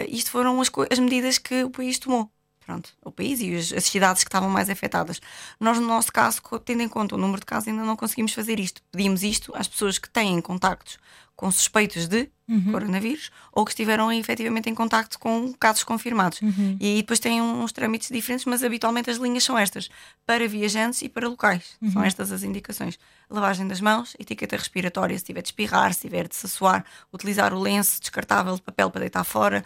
isto 0.08 0.30
foram 0.30 0.60
as, 0.60 0.70
as 0.90 0.98
medidas 0.98 1.38
que 1.38 1.47
que 1.48 1.64
o 1.64 1.70
país 1.70 1.98
tomou. 1.98 2.30
Pronto, 2.64 2.90
o 3.02 3.10
país 3.10 3.40
e 3.40 3.56
as, 3.56 3.72
as, 3.72 3.84
cidades 3.84 4.22
que 4.22 4.28
estavam 4.28 4.50
mais 4.50 4.68
afetadas. 4.68 5.22
Nós, 5.58 5.78
no 5.78 5.86
nosso 5.86 6.12
caso, 6.12 6.42
tendo 6.62 6.82
em 6.82 6.88
conta 6.88 7.14
o 7.14 7.18
número 7.18 7.40
de 7.40 7.46
casos, 7.46 7.66
ainda 7.66 7.82
não 7.82 7.96
conseguimos 7.96 8.34
fazer 8.34 8.60
isto. 8.60 8.82
Pedimos 8.92 9.22
isto 9.22 9.54
às 9.56 9.66
pessoas 9.66 9.98
que 9.98 10.10
têm 10.10 10.38
contactos 10.42 10.98
com 11.34 11.50
suspeitos 11.50 12.06
de 12.06 12.28
uhum. 12.46 12.72
coronavírus 12.72 13.30
ou 13.52 13.64
que 13.64 13.70
estiveram 13.70 14.12
efetivamente 14.12 14.68
em 14.68 14.74
contacto 14.74 15.18
com 15.18 15.50
casos 15.54 15.82
confirmados. 15.82 16.42
Uhum. 16.42 16.76
E 16.78 16.86
aí 16.88 16.96
depois 16.96 17.20
têm 17.20 17.40
uns 17.40 17.72
trâmites 17.72 18.10
diferentes, 18.10 18.44
mas 18.44 18.62
habitualmente 18.62 19.08
as 19.08 19.16
linhas 19.16 19.44
são 19.44 19.56
estas: 19.56 19.88
para 20.26 20.46
viajantes 20.46 21.00
e 21.00 21.08
para 21.08 21.26
locais. 21.26 21.76
Uhum. 21.80 21.92
São 21.92 22.04
estas 22.04 22.32
as 22.32 22.42
indicações. 22.42 22.98
Lavagem 23.30 23.66
das 23.66 23.80
mãos, 23.80 24.14
etiqueta 24.18 24.56
respiratória, 24.56 25.16
se 25.16 25.24
tiver 25.24 25.40
de 25.40 25.48
espirrar, 25.48 25.94
se 25.94 26.00
tiver 26.02 26.28
de 26.28 26.36
se 26.36 26.46
suar, 26.48 26.84
utilizar 27.10 27.54
o 27.54 27.58
lenço 27.58 27.98
descartável 27.98 28.54
de 28.56 28.62
papel 28.62 28.90
para 28.90 29.00
deitar 29.00 29.24
fora 29.24 29.64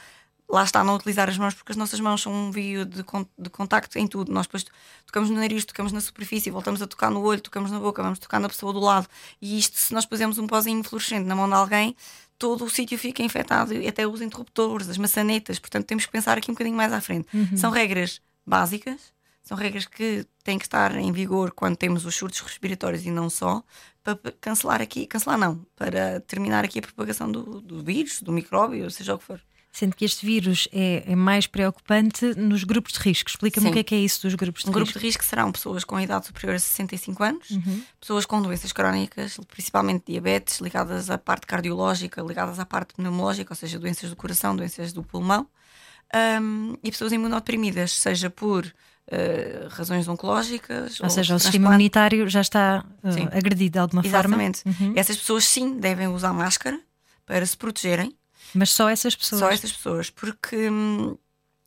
lá 0.52 0.62
está, 0.64 0.84
não 0.84 0.96
utilizar 0.96 1.30
as 1.30 1.38
mãos, 1.38 1.54
porque 1.54 1.72
as 1.72 1.76
nossas 1.76 1.98
mãos 1.98 2.20
são 2.20 2.32
um 2.32 2.50
vio 2.50 2.84
de, 2.84 3.02
de 3.38 3.50
contacto 3.50 3.98
em 3.98 4.06
tudo. 4.06 4.30
Nós 4.30 4.46
depois 4.46 4.66
tocamos 5.06 5.30
no 5.30 5.36
nariz, 5.36 5.64
tocamos 5.64 5.92
na 5.92 6.00
superfície, 6.00 6.50
voltamos 6.50 6.82
a 6.82 6.86
tocar 6.86 7.10
no 7.10 7.22
olho, 7.22 7.40
tocamos 7.40 7.70
na 7.70 7.80
boca, 7.80 8.02
vamos 8.02 8.18
tocar 8.18 8.38
na 8.38 8.48
pessoa 8.48 8.70
do 8.72 8.78
lado. 8.78 9.08
E 9.40 9.58
isto, 9.58 9.78
se 9.78 9.94
nós 9.94 10.04
pusermos 10.04 10.38
um 10.38 10.46
pozinho 10.46 10.84
fluorescente 10.84 11.26
na 11.26 11.34
mão 11.34 11.48
de 11.48 11.54
alguém, 11.54 11.96
todo 12.38 12.66
o 12.66 12.70
sítio 12.70 12.98
fica 12.98 13.22
infectado, 13.22 13.72
e 13.72 13.88
até 13.88 14.06
os 14.06 14.20
interruptores, 14.20 14.90
as 14.90 14.98
maçanetas. 14.98 15.58
Portanto, 15.58 15.86
temos 15.86 16.04
que 16.04 16.12
pensar 16.12 16.36
aqui 16.36 16.50
um 16.50 16.54
bocadinho 16.54 16.76
mais 16.76 16.92
à 16.92 17.00
frente. 17.00 17.26
Uhum. 17.32 17.56
São 17.56 17.70
regras 17.70 18.20
básicas, 18.46 19.00
são 19.42 19.56
regras 19.56 19.86
que 19.86 20.26
têm 20.44 20.58
que 20.58 20.66
estar 20.66 20.94
em 20.96 21.10
vigor 21.12 21.52
quando 21.52 21.76
temos 21.76 22.04
os 22.04 22.14
surtos 22.14 22.40
respiratórios 22.40 23.06
e 23.06 23.10
não 23.10 23.30
só, 23.30 23.62
para 24.04 24.18
cancelar 24.40 24.82
aqui, 24.82 25.06
cancelar 25.06 25.38
não, 25.38 25.64
para 25.74 26.20
terminar 26.20 26.64
aqui 26.64 26.78
a 26.78 26.82
propagação 26.82 27.30
do, 27.30 27.60
do 27.60 27.82
vírus, 27.82 28.20
do 28.20 28.32
micróbio, 28.32 28.90
seja 28.90 29.14
o 29.14 29.18
que 29.18 29.24
for. 29.24 29.40
Sendo 29.72 29.96
que 29.96 30.04
este 30.04 30.26
vírus 30.26 30.68
é, 30.70 31.12
é 31.12 31.16
mais 31.16 31.46
preocupante 31.46 32.34
nos 32.34 32.62
grupos 32.62 32.92
de 32.92 32.98
risco. 33.00 33.30
Explica-me 33.30 33.70
o 33.70 33.72
que 33.72 33.78
é, 33.78 33.82
que 33.82 33.94
é 33.94 33.98
isso 33.98 34.20
dos 34.22 34.34
grupos 34.34 34.64
de 34.64 34.68
um 34.68 34.72
risco. 34.72 34.80
Um 34.80 34.84
grupo 34.84 34.98
de 34.98 35.04
risco 35.04 35.24
serão 35.24 35.50
pessoas 35.50 35.82
com 35.82 35.98
idade 35.98 36.26
superior 36.26 36.56
a 36.56 36.58
65 36.58 37.22
anos, 37.22 37.50
uhum. 37.50 37.82
pessoas 37.98 38.26
com 38.26 38.42
doenças 38.42 38.70
crónicas, 38.70 39.38
principalmente 39.50 40.04
diabetes, 40.08 40.60
ligadas 40.60 41.08
à 41.08 41.16
parte 41.16 41.46
cardiológica, 41.46 42.20
ligadas 42.20 42.58
à 42.58 42.66
parte 42.66 42.92
pneumológica, 42.94 43.52
ou 43.52 43.56
seja, 43.56 43.78
doenças 43.78 44.10
do 44.10 44.16
coração, 44.16 44.54
doenças 44.54 44.92
do 44.92 45.02
pulmão, 45.02 45.46
um, 46.42 46.76
e 46.84 46.90
pessoas 46.90 47.12
imunodeprimidas, 47.12 47.92
seja 47.92 48.28
por 48.28 48.72
Uh, 49.10 49.68
razões 49.68 50.06
oncológicas. 50.06 51.00
Ou, 51.00 51.06
ou 51.06 51.10
seja, 51.10 51.34
o 51.34 51.38
sistema 51.38 51.70
imunitário 51.70 52.28
já 52.28 52.40
está 52.40 52.84
uh, 53.02 53.36
agredido 53.36 53.72
de 53.72 53.78
alguma 53.80 54.00
Exatamente. 54.06 54.62
forma. 54.62 54.70
Exatamente. 54.70 54.84
Uhum. 54.84 54.92
Essas 54.96 55.16
pessoas 55.16 55.44
sim 55.44 55.76
devem 55.76 56.06
usar 56.06 56.32
máscara 56.32 56.80
para 57.26 57.44
se 57.44 57.56
protegerem. 57.56 58.16
Mas 58.54 58.70
só 58.70 58.88
essas 58.88 59.14
pessoas? 59.14 59.40
Só 59.40 59.50
essas 59.50 59.72
pessoas, 59.72 60.10
porque. 60.10 60.70
Hum, 60.70 61.16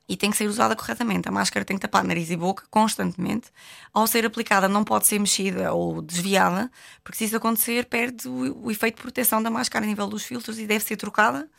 e 0.08 0.16
tem 0.16 0.30
que 0.30 0.38
ser 0.38 0.48
usada 0.48 0.76
corretamente. 0.76 1.28
A 1.28 1.32
máscara 1.32 1.66
tem 1.66 1.78
que 1.78 1.82
tapar 1.82 2.04
nariz 2.04 2.30
e 2.30 2.38
boca 2.38 2.64
constantemente. 2.70 3.48
Ao 3.92 4.06
ser 4.06 4.26
aplicada, 4.26 4.70
não 4.70 4.84
pode 4.84 5.08
ser 5.08 5.20
mexida 5.20 5.74
ou 5.74 6.00
desviada, 6.02 6.72
porque 7.04 7.18
se 7.18 7.26
isso 7.26 7.36
acontecer, 7.36 7.86
perde 7.86 8.28
o, 8.28 8.66
o 8.68 8.72
efeito 8.72 8.98
de 8.98 9.02
proteção 9.02 9.42
da 9.42 9.50
máscara 9.50 9.84
a 9.84 9.88
nível 9.88 10.08
dos 10.08 10.24
filtros 10.24 10.60
e 10.60 10.68
deve 10.68 10.84
ser 10.84 10.96
trocada 10.96 11.50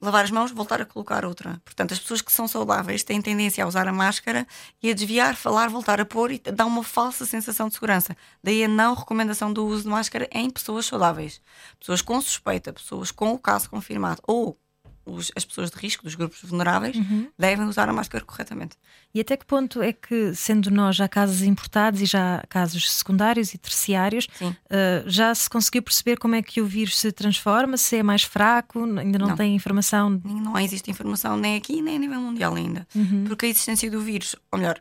lavar 0.00 0.24
as 0.24 0.30
mãos, 0.30 0.50
voltar 0.50 0.80
a 0.82 0.84
colocar 0.84 1.24
outra. 1.24 1.60
Portanto, 1.64 1.92
as 1.92 1.98
pessoas 1.98 2.20
que 2.20 2.32
são 2.32 2.46
saudáveis 2.46 3.02
têm 3.02 3.22
tendência 3.22 3.64
a 3.64 3.66
usar 3.66 3.88
a 3.88 3.92
máscara 3.92 4.46
e 4.82 4.90
a 4.90 4.94
desviar, 4.94 5.34
falar, 5.34 5.68
voltar 5.68 6.00
a 6.00 6.04
pôr 6.04 6.32
e 6.32 6.38
dá 6.38 6.66
uma 6.66 6.82
falsa 6.82 7.24
sensação 7.24 7.68
de 7.68 7.74
segurança. 7.74 8.16
Daí 8.42 8.62
a 8.64 8.68
não 8.68 8.94
recomendação 8.94 9.52
do 9.52 9.66
uso 9.66 9.84
de 9.84 9.88
máscara 9.88 10.28
em 10.30 10.50
pessoas 10.50 10.86
saudáveis. 10.86 11.40
Pessoas 11.80 12.02
com 12.02 12.20
suspeita, 12.20 12.72
pessoas 12.72 13.10
com 13.10 13.32
o 13.32 13.38
caso 13.38 13.70
confirmado 13.70 14.20
ou 14.26 14.58
os- 15.06 15.30
as 15.36 15.44
pessoas 15.44 15.70
de 15.70 15.76
risco, 15.76 16.02
dos 16.04 16.14
grupos 16.14 16.40
vulneráveis, 16.42 16.96
devem 17.38 17.66
usar 17.66 17.88
a 17.88 17.92
máscara 17.92 18.24
corretamente. 18.24 18.76
E 19.14 19.20
até 19.20 19.36
que 19.36 19.44
ponto 19.46 19.80
é 19.82 19.92
que, 19.92 20.34
sendo 20.34 20.70
nós 20.70 20.96
já 20.96 21.06
casos 21.08 21.42
importados 21.42 22.00
e 22.00 22.06
já 22.06 22.42
casos 22.48 22.90
secundários 22.90 23.54
e 23.54 23.58
terciários, 23.58 24.26
eh, 24.70 25.04
já 25.06 25.34
se 25.34 25.48
conseguiu 25.48 25.82
perceber 25.82 26.16
como 26.18 26.34
é 26.34 26.42
que 26.42 26.60
o 26.60 26.66
vírus 26.66 26.98
se 26.98 27.12
transforma, 27.12 27.76
se 27.76 27.96
é 27.96 28.02
mais 28.02 28.22
fraco, 28.22 28.82
ainda 28.98 29.18
não, 29.18 29.28
Não. 29.28 29.36
tem 29.36 29.54
informação. 29.54 30.20
Não 30.24 30.58
existe 30.58 30.90
informação 30.90 31.36
nem 31.36 31.56
aqui 31.56 31.80
nem 31.82 31.96
a 31.96 31.98
nível 31.98 32.20
mundial 32.20 32.54
ainda. 32.54 32.86
Porque 33.26 33.46
a 33.46 33.48
existência 33.48 33.90
do 33.90 34.00
vírus, 34.00 34.34
ou 34.50 34.58
melhor, 34.58 34.80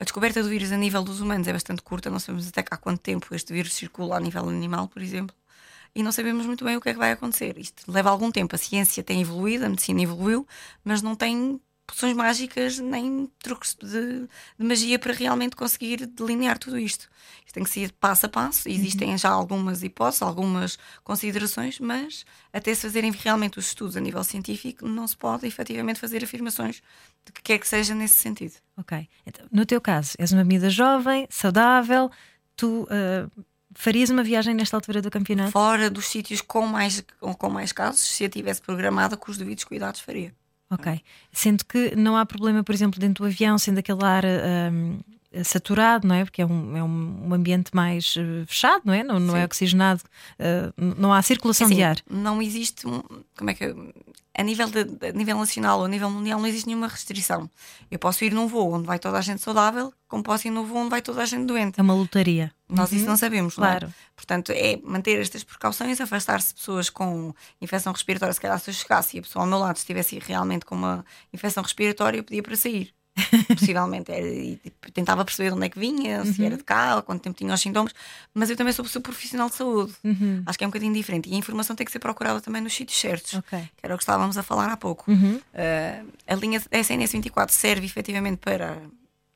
a 0.00 0.04
descoberta 0.04 0.42
do 0.42 0.48
vírus 0.48 0.72
a 0.72 0.76
nível 0.76 1.02
dos 1.02 1.20
humanos 1.20 1.46
é 1.46 1.52
bastante 1.52 1.80
curta, 1.82 2.10
não 2.10 2.18
sabemos 2.18 2.48
até 2.48 2.60
há 2.70 2.76
quanto 2.76 3.00
tempo 3.00 3.34
este 3.34 3.52
vírus 3.52 3.72
circula 3.72 4.16
a 4.16 4.20
nível 4.20 4.48
animal, 4.48 4.88
por 4.88 5.00
exemplo, 5.02 5.34
e 5.94 6.02
não 6.02 6.12
sabemos 6.12 6.46
muito 6.46 6.64
bem 6.64 6.76
o 6.76 6.80
que 6.80 6.88
é 6.88 6.92
que 6.92 6.98
vai 6.98 7.12
acontecer. 7.12 7.58
Isto 7.58 7.90
leva 7.90 8.10
algum 8.10 8.30
tempo. 8.30 8.54
A 8.54 8.58
ciência 8.58 9.02
tem 9.02 9.20
evoluído, 9.20 9.66
a 9.66 9.68
medicina 9.68 10.02
evoluiu, 10.02 10.46
mas 10.84 11.02
não 11.02 11.14
tem 11.14 11.60
poções 11.86 12.16
mágicas 12.16 12.78
nem 12.78 13.30
truques 13.42 13.74
de, 13.74 14.26
de 14.58 14.66
magia 14.66 14.98
para 14.98 15.12
realmente 15.12 15.54
conseguir 15.54 16.06
delinear 16.06 16.58
tudo 16.58 16.78
isto. 16.78 17.08
Isto 17.44 17.54
tem 17.54 17.64
que 17.64 17.70
ser 17.70 17.92
passo 17.92 18.26
a 18.26 18.28
passo. 18.28 18.68
Existem 18.68 19.16
já 19.18 19.28
algumas 19.28 19.82
hipóteses, 19.82 20.22
algumas 20.22 20.78
considerações, 21.04 21.78
mas 21.78 22.24
até 22.52 22.74
se 22.74 22.82
fazerem 22.82 23.10
realmente 23.12 23.58
os 23.58 23.66
estudos 23.66 23.96
a 23.96 24.00
nível 24.00 24.24
científico, 24.24 24.88
não 24.88 25.06
se 25.06 25.16
pode 25.16 25.46
efetivamente 25.46 26.00
fazer 26.00 26.24
afirmações 26.24 26.82
de 27.26 27.32
que 27.32 27.42
quer 27.42 27.58
que 27.58 27.68
seja 27.68 27.94
nesse 27.94 28.14
sentido. 28.14 28.54
Ok. 28.76 29.06
Então, 29.26 29.46
no 29.52 29.66
teu 29.66 29.80
caso, 29.80 30.14
és 30.18 30.32
uma 30.32 30.44
miúda 30.44 30.70
jovem, 30.70 31.26
saudável, 31.28 32.10
tu 32.56 32.86
eh, 32.90 33.26
farias 33.74 34.10
uma 34.10 34.22
viagem 34.22 34.54
nesta 34.54 34.76
altura 34.76 35.00
do 35.02 35.10
campeonato? 35.10 35.50
Fora 35.50 35.90
dos 35.90 36.06
sítios 36.06 36.40
com 36.40 36.66
mais, 36.66 37.04
com, 37.20 37.50
mais 37.50 37.72
casos, 37.72 38.00
se 38.00 38.24
a 38.24 38.28
tivesse 38.28 38.60
programada 38.60 39.16
com 39.16 39.30
os 39.30 39.38
devidos 39.38 39.64
cuidados, 39.64 40.00
faria. 40.00 40.34
Ok. 40.70 41.00
Sendo 41.30 41.64
que 41.64 41.94
não 41.94 42.16
há 42.16 42.24
problema, 42.24 42.64
por 42.64 42.74
exemplo, 42.74 42.98
dentro 42.98 43.24
do 43.24 43.28
avião, 43.28 43.58
sendo 43.58 43.78
aquele 43.78 44.02
ar 44.02 44.24
hum, 44.24 45.00
saturado, 45.44 46.06
não 46.06 46.14
é? 46.14 46.24
Porque 46.24 46.42
é 46.42 46.46
um, 46.46 46.76
é 46.76 46.82
um 46.82 47.34
ambiente 47.34 47.70
mais 47.74 48.14
eh, 48.16 48.44
fechado, 48.46 48.82
não 48.84 48.92
é? 48.92 49.02
Não, 49.02 49.18
não 49.18 49.36
é 49.36 49.44
oxigenado, 49.44 50.02
eh, 50.38 50.72
não 50.76 51.12
há 51.12 51.22
circulação 51.22 51.66
Assim, 51.66 51.76
de 51.76 51.82
ar. 51.82 51.96
Não 52.10 52.42
existe, 52.42 52.82
como 53.36 53.50
é 53.50 53.54
que 53.54 53.74
a 54.34 54.42
nível, 54.42 54.68
de, 54.68 54.80
a 55.06 55.12
nível 55.12 55.38
nacional 55.38 55.80
ou 55.80 55.84
a 55.84 55.88
nível 55.88 56.10
mundial 56.10 56.40
não 56.40 56.46
existe 56.46 56.66
nenhuma 56.66 56.88
restrição. 56.88 57.50
Eu 57.90 57.98
posso 57.98 58.24
ir 58.24 58.32
num 58.32 58.46
voo 58.46 58.72
onde 58.72 58.86
vai 58.86 58.98
toda 58.98 59.18
a 59.18 59.20
gente 59.20 59.42
saudável, 59.42 59.92
como 60.08 60.22
posso 60.22 60.48
ir 60.48 60.50
num 60.50 60.64
voo 60.64 60.78
onde 60.78 60.90
vai 60.90 61.02
toda 61.02 61.22
a 61.22 61.26
gente 61.26 61.44
doente. 61.46 61.78
É 61.78 61.82
uma 61.82 61.94
lotaria. 61.94 62.52
Nós 62.68 62.90
isso 62.92 63.06
não 63.06 63.16
sabemos, 63.16 63.58
não 63.58 63.66
é? 63.66 63.70
Claro. 63.70 63.94
Portanto, 64.16 64.50
é 64.52 64.78
manter 64.82 65.20
estas 65.20 65.44
precauções, 65.44 66.00
afastar-se 66.00 66.48
de 66.48 66.54
pessoas 66.54 66.88
com 66.88 67.34
infecção 67.60 67.92
respiratória. 67.92 68.32
Se 68.32 68.40
calhar, 68.40 68.58
se 68.58 68.70
eu 68.70 68.74
chegasse 68.74 69.16
e 69.16 69.20
a 69.20 69.22
pessoa 69.22 69.42
ao 69.44 69.48
meu 69.48 69.58
lado 69.58 69.76
estivesse 69.76 70.18
realmente 70.18 70.64
com 70.64 70.74
uma 70.74 71.04
infecção 71.32 71.62
respiratória, 71.62 72.18
eu 72.18 72.24
pedia 72.24 72.42
para 72.42 72.56
sair. 72.56 72.94
Possivelmente. 73.48 74.10
Era, 74.10 74.26
e 74.26 74.56
tipo, 74.56 74.90
tentava 74.92 75.24
perceber 75.24 75.50
de 75.50 75.56
onde 75.56 75.66
é 75.66 75.68
que 75.68 75.78
vinha, 75.78 76.24
se 76.24 76.40
Uhum. 76.40 76.46
era 76.46 76.56
de 76.56 76.64
cá, 76.64 76.96
ou 76.96 77.02
quanto 77.02 77.22
tempo 77.22 77.36
tinha 77.36 77.52
os 77.52 77.60
sintomas. 77.60 77.92
Mas 78.34 78.48
eu 78.50 78.56
também 78.56 78.72
sou 78.72 78.84
pessoa 78.84 79.02
profissional 79.02 79.48
de 79.48 79.54
saúde. 79.56 79.92
Uhum. 80.02 80.42
Acho 80.46 80.58
que 80.58 80.64
é 80.64 80.66
um 80.66 80.70
bocadinho 80.70 80.94
diferente. 80.94 81.28
E 81.28 81.34
a 81.34 81.36
informação 81.36 81.76
tem 81.76 81.84
que 81.84 81.92
ser 81.92 81.98
procurada 81.98 82.40
também 82.40 82.62
nos 82.62 82.72
sítios 82.74 82.98
certos. 82.98 83.34
Ok. 83.34 83.58
Uhum. 83.58 83.64
Que 83.76 83.84
era 83.86 83.94
o 83.94 83.98
que 83.98 84.02
estávamos 84.02 84.38
a 84.38 84.42
falar 84.42 84.70
há 84.70 84.76
pouco. 84.76 85.10
Uh, 85.10 86.12
a 86.26 86.34
linha 86.34 86.60
SNS 86.70 87.12
24 87.12 87.54
serve 87.54 87.86
efetivamente 87.86 88.38
para 88.38 88.78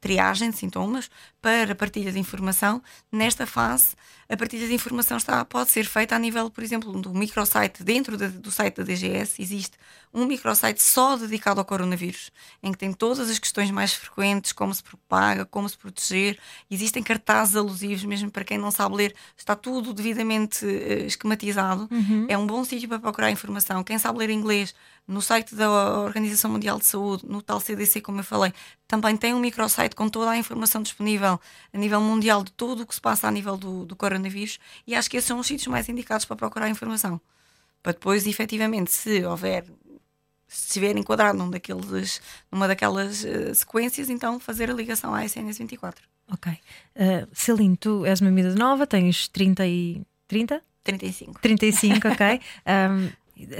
triagem 0.00 0.50
de 0.50 0.56
sintomas, 0.56 1.10
para 1.42 1.74
partilha 1.74 2.12
de 2.12 2.18
informação. 2.18 2.82
Nesta 3.10 3.46
fase, 3.46 3.88
a 4.28 4.36
partilha 4.36 4.66
de 4.66 4.74
informação 4.74 5.16
está, 5.16 5.44
pode 5.44 5.70
ser 5.70 5.84
feita 5.84 6.14
a 6.16 6.18
nível, 6.18 6.50
por 6.50 6.62
exemplo, 6.64 6.92
do 7.00 7.14
microsite. 7.14 7.82
Dentro 7.84 8.16
da- 8.16 8.28
do 8.28 8.50
site 8.50 8.76
da 8.76 8.82
DGS 8.82 9.40
existe 9.40 9.76
um 10.14 10.24
microsite 10.24 10.82
só 10.82 11.16
dedicado 11.16 11.60
ao 11.60 11.64
coronavírus, 11.66 12.30
em 12.62 12.72
que 12.72 12.78
tem 12.78 12.92
todas 12.92 13.28
as 13.28 13.38
questões 13.38 13.70
mais 13.70 13.92
frequentes, 13.92 14.50
como 14.52 14.72
se 14.74 14.82
propaga, 14.82 15.44
como 15.44 15.68
se 15.68 15.76
proteger. 15.76 16.38
Existem 16.70 17.02
cartazes 17.02 17.54
alusivos, 17.54 18.02
mesmo 18.04 18.30
para 18.30 18.42
quem 18.44 18.56
não 18.56 18.70
sabe 18.70 18.94
ler, 18.96 19.14
está 19.36 19.54
tudo 19.54 19.92
devidamente 19.92 20.64
eh, 20.66 21.04
esquematizado. 21.06 21.86
É 22.28 22.36
um 22.38 22.46
bom 22.46 22.64
sítio 22.64 22.88
para 22.88 22.98
procurar 22.98 23.30
informação. 23.30 23.84
Quem 23.84 23.98
sabe 23.98 24.18
ler 24.18 24.30
inglês, 24.30 24.74
no 25.06 25.20
site 25.22 25.54
da 25.54 25.68
Organização 26.00 26.50
Mundial 26.50 26.78
de 26.78 26.86
Saúde, 26.86 27.24
no 27.28 27.40
tal 27.42 27.60
CDC, 27.60 28.00
como 28.00 28.20
eu 28.20 28.24
falei, 28.24 28.52
também 28.88 29.16
tem 29.16 29.34
um 29.34 29.38
microsite 29.40 29.94
com 29.94 30.08
toda 30.08 30.30
a 30.30 30.36
informação 30.36 30.82
disponível 30.82 31.38
a 31.72 31.78
nível 31.78 32.00
mundial 32.00 32.42
de 32.42 32.50
tudo 32.52 32.82
o 32.82 32.86
que 32.86 32.94
se 32.94 33.00
passa 33.00 33.28
a 33.28 33.30
nível 33.30 33.56
do, 33.56 33.84
do 33.84 33.94
coronavírus 33.94 34.15
e 34.86 34.94
acho 34.94 35.10
que 35.10 35.16
esses 35.16 35.28
são 35.28 35.38
os 35.38 35.46
sítios 35.46 35.66
mais 35.66 35.88
indicados 35.88 36.24
para 36.24 36.36
procurar 36.36 36.68
informação. 36.68 37.20
Para 37.82 37.92
depois, 37.92 38.26
efetivamente, 38.26 38.90
se 38.90 39.24
houver, 39.24 39.64
se 40.48 40.66
estiver 40.68 40.96
enquadrado 40.96 41.38
num 41.38 41.50
daqueles, 41.50 42.20
numa 42.50 42.66
daquelas 42.66 43.24
eh, 43.24 43.54
sequências, 43.54 44.10
então 44.10 44.40
fazer 44.40 44.70
a 44.70 44.74
ligação 44.74 45.14
à 45.14 45.24
SNS 45.24 45.58
24. 45.58 46.02
Ok. 46.32 46.52
Uh, 46.96 47.28
Celine, 47.32 47.76
tu 47.76 48.04
és 48.04 48.20
uma 48.20 48.30
miúda 48.30 48.54
nova, 48.54 48.86
tens 48.86 49.28
30 49.28 49.66
e. 49.66 50.02
30? 50.26 50.60
35. 50.82 51.40
35, 51.40 52.08
ok. 52.08 52.40
Um, 52.66 53.10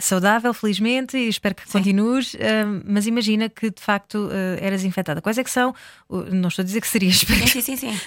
saudável, 0.01 0.55
felizmente, 0.55 1.17
e 1.17 1.29
espero 1.29 1.55
que 1.55 1.71
continues. 1.71 2.35
um, 2.35 2.83
mas 2.85 3.07
imagina 3.07 3.49
que 3.49 3.71
de 3.71 3.81
facto 3.81 4.27
uh, 4.27 4.59
eras 4.61 4.85
infectada. 4.85 5.21
Quais 5.21 5.39
é 5.39 5.45
que 5.45 5.51
são? 5.51 5.75
Uh, 6.09 6.23
não 6.35 6.49
estou 6.49 6.63
a 6.63 6.67
dizer 6.67 6.81
que 6.81 6.89
serias. 6.89 7.19
Sim, 7.19 7.47
sim, 7.47 7.61
sim, 7.61 7.77
sim. 7.77 8.01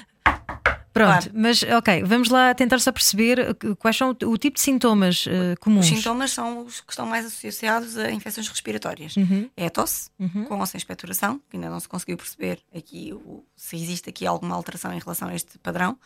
Pronto, 0.92 1.30
Claro. 1.30 1.32
mas 1.34 1.64
ok, 1.64 2.04
vamos 2.04 2.30
lá 2.30 2.54
tentar 2.54 2.80
só 2.80 2.92
perceber 2.92 3.56
quais 3.78 3.96
são 3.96 4.10
o, 4.24 4.26
o 4.32 4.38
tipo 4.38 4.56
de 4.56 4.62
sintomas 4.62 5.26
uh, 5.28 5.58
comuns. 5.62 5.86
Os 5.90 5.96
sintomas 5.98 6.32
são 6.32 6.66
os 6.66 6.82
que 6.82 6.92
estão 6.92 7.06
mais 7.06 7.26
associados 7.26 7.96
a 7.98 8.12
infecções 8.12 8.48
respiratórias. 8.50 9.16
É 9.56 9.68
a 9.68 9.70
tosse, 9.70 10.10
com 10.48 10.60
ou 10.60 10.66
sem 10.66 10.78
expectoração, 10.78 11.40
que 11.50 11.56
ainda 11.56 11.70
não 11.70 11.80
se 11.80 11.88
conseguiu 11.88 12.18
perceber 12.18 12.60
aqui 12.76 13.14
o- 13.14 13.46
se 13.56 13.76
existe 13.78 14.10
aqui 14.10 14.26
alguma 14.26 14.56
alteração 14.56 14.92
em 14.92 15.00
relação 15.00 15.30
a 15.30 15.36
este 15.36 15.58
padrão. 15.60 15.98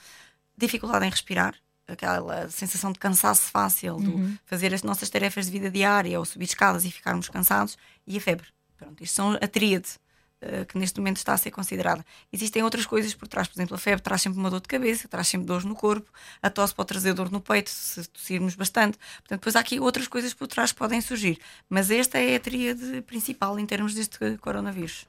Dificuldade 0.55 1.05
em 1.05 1.09
respirar, 1.09 1.55
aquela 1.87 2.47
sensação 2.49 2.91
de 2.91 2.99
cansaço 2.99 3.49
fácil, 3.49 3.97
de 3.97 4.37
fazer 4.45 4.73
as 4.73 4.83
nossas 4.83 5.09
tarefas 5.09 5.45
de 5.47 5.51
vida 5.51 5.71
diária 5.71 6.19
ou 6.19 6.25
subir 6.25 6.45
escadas 6.45 6.85
e 6.85 6.91
ficarmos 6.91 7.29
cansados, 7.29 7.77
e 8.05 8.17
a 8.17 8.21
febre. 8.21 8.47
Pronto, 8.77 9.01
isto 9.03 9.15
são 9.15 9.31
a 9.41 9.47
tríade 9.47 9.89
que 10.67 10.77
neste 10.77 10.99
momento 10.99 11.17
está 11.17 11.33
a 11.33 11.37
ser 11.37 11.51
considerada. 11.51 12.05
Existem 12.31 12.63
outras 12.63 12.85
coisas 12.85 13.13
por 13.13 13.27
trás, 13.27 13.47
por 13.47 13.55
exemplo, 13.55 13.75
a 13.75 13.77
febre 13.77 14.01
traz 14.01 14.21
sempre 14.21 14.39
uma 14.39 14.49
dor 14.49 14.61
de 14.61 14.67
cabeça, 14.67 15.07
traz 15.07 15.27
sempre 15.27 15.47
dores 15.47 15.65
no 15.65 15.75
corpo, 15.75 16.11
a 16.41 16.49
tosse 16.49 16.73
pode 16.75 16.87
trazer 16.87 17.13
dor 17.13 17.31
no 17.31 17.41
peito 17.41 17.69
se 17.69 18.07
tossirmos 18.09 18.55
bastante. 18.55 18.97
Portanto, 18.97 19.39
depois 19.39 19.55
há 19.55 19.59
aqui 19.59 19.79
outras 19.79 20.07
coisas 20.07 20.33
por 20.33 20.47
trás 20.47 20.71
que 20.71 20.77
podem 20.77 21.01
surgir. 21.01 21.39
Mas 21.69 21.89
esta 21.89 22.17
é 22.19 22.35
a 22.35 22.39
tríade 22.39 23.01
principal 23.01 23.57
em 23.59 23.65
termos 23.65 23.93
deste 23.93 24.37
coronavírus. 24.37 25.05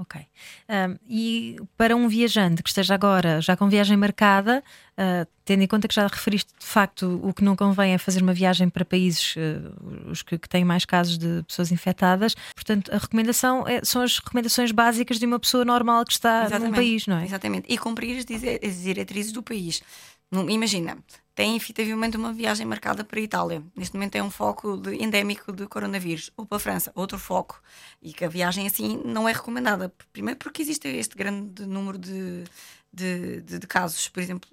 Ok. 0.00 0.20
Um, 0.68 0.96
e 1.08 1.56
para 1.76 1.96
um 1.96 2.06
viajante 2.08 2.62
que 2.62 2.68
esteja 2.68 2.94
agora 2.94 3.40
já 3.40 3.56
com 3.56 3.68
viagem 3.68 3.96
marcada, 3.96 4.62
uh, 4.92 5.26
tendo 5.44 5.64
em 5.64 5.66
conta 5.66 5.88
que 5.88 5.94
já 5.94 6.06
referiste 6.06 6.52
de 6.56 6.64
facto 6.64 7.20
o 7.20 7.34
que 7.34 7.42
não 7.42 7.56
convém 7.56 7.94
é 7.94 7.98
fazer 7.98 8.22
uma 8.22 8.32
viagem 8.32 8.68
para 8.68 8.84
países 8.84 9.34
uh, 9.34 10.08
os 10.08 10.22
que, 10.22 10.38
que 10.38 10.48
têm 10.48 10.64
mais 10.64 10.84
casos 10.84 11.18
de 11.18 11.42
pessoas 11.48 11.72
infectadas, 11.72 12.36
portanto, 12.54 12.94
a 12.94 12.98
recomendação 12.98 13.66
é- 13.66 13.80
são 13.82 14.00
as 14.00 14.18
recomendações 14.20 14.70
básicas 14.70 15.18
de 15.18 15.26
uma 15.26 15.40
pessoa 15.40 15.64
normal 15.64 16.04
que 16.04 16.12
está 16.12 16.48
num 16.60 16.70
país, 16.70 17.08
não 17.08 17.18
é? 17.18 17.24
Exatamente. 17.24 17.66
E 17.68 17.76
cumprir 17.76 18.18
as 18.18 18.76
diretrizes 18.80 19.32
do 19.32 19.42
país. 19.42 19.82
Imagina, 20.30 20.98
tem 21.34 21.56
efetivamente 21.56 22.16
uma 22.16 22.32
viagem 22.32 22.66
marcada 22.66 23.02
para 23.02 23.18
a 23.18 23.22
Itália. 23.22 23.62
Neste 23.74 23.94
momento 23.94 24.16
é 24.16 24.22
um 24.22 24.30
foco 24.30 24.76
de- 24.76 25.02
endémico 25.02 25.52
de 25.52 25.66
coronavírus. 25.66 26.30
Ou 26.36 26.44
para 26.44 26.56
a 26.56 26.60
França, 26.60 26.92
outro 26.94 27.18
foco. 27.18 27.62
E 28.02 28.12
que 28.12 28.24
a 28.24 28.28
viagem 28.28 28.66
assim 28.66 29.00
não 29.04 29.26
é 29.28 29.32
recomendada. 29.32 29.92
Primeiro 30.12 30.38
porque 30.38 30.60
existe 30.60 30.86
este 30.88 31.16
grande 31.16 31.64
número 31.64 31.96
de, 31.96 32.44
de, 32.92 33.40
de- 33.40 33.58
de 33.58 33.66
casos. 33.66 34.06
Por 34.08 34.20
exemplo, 34.22 34.50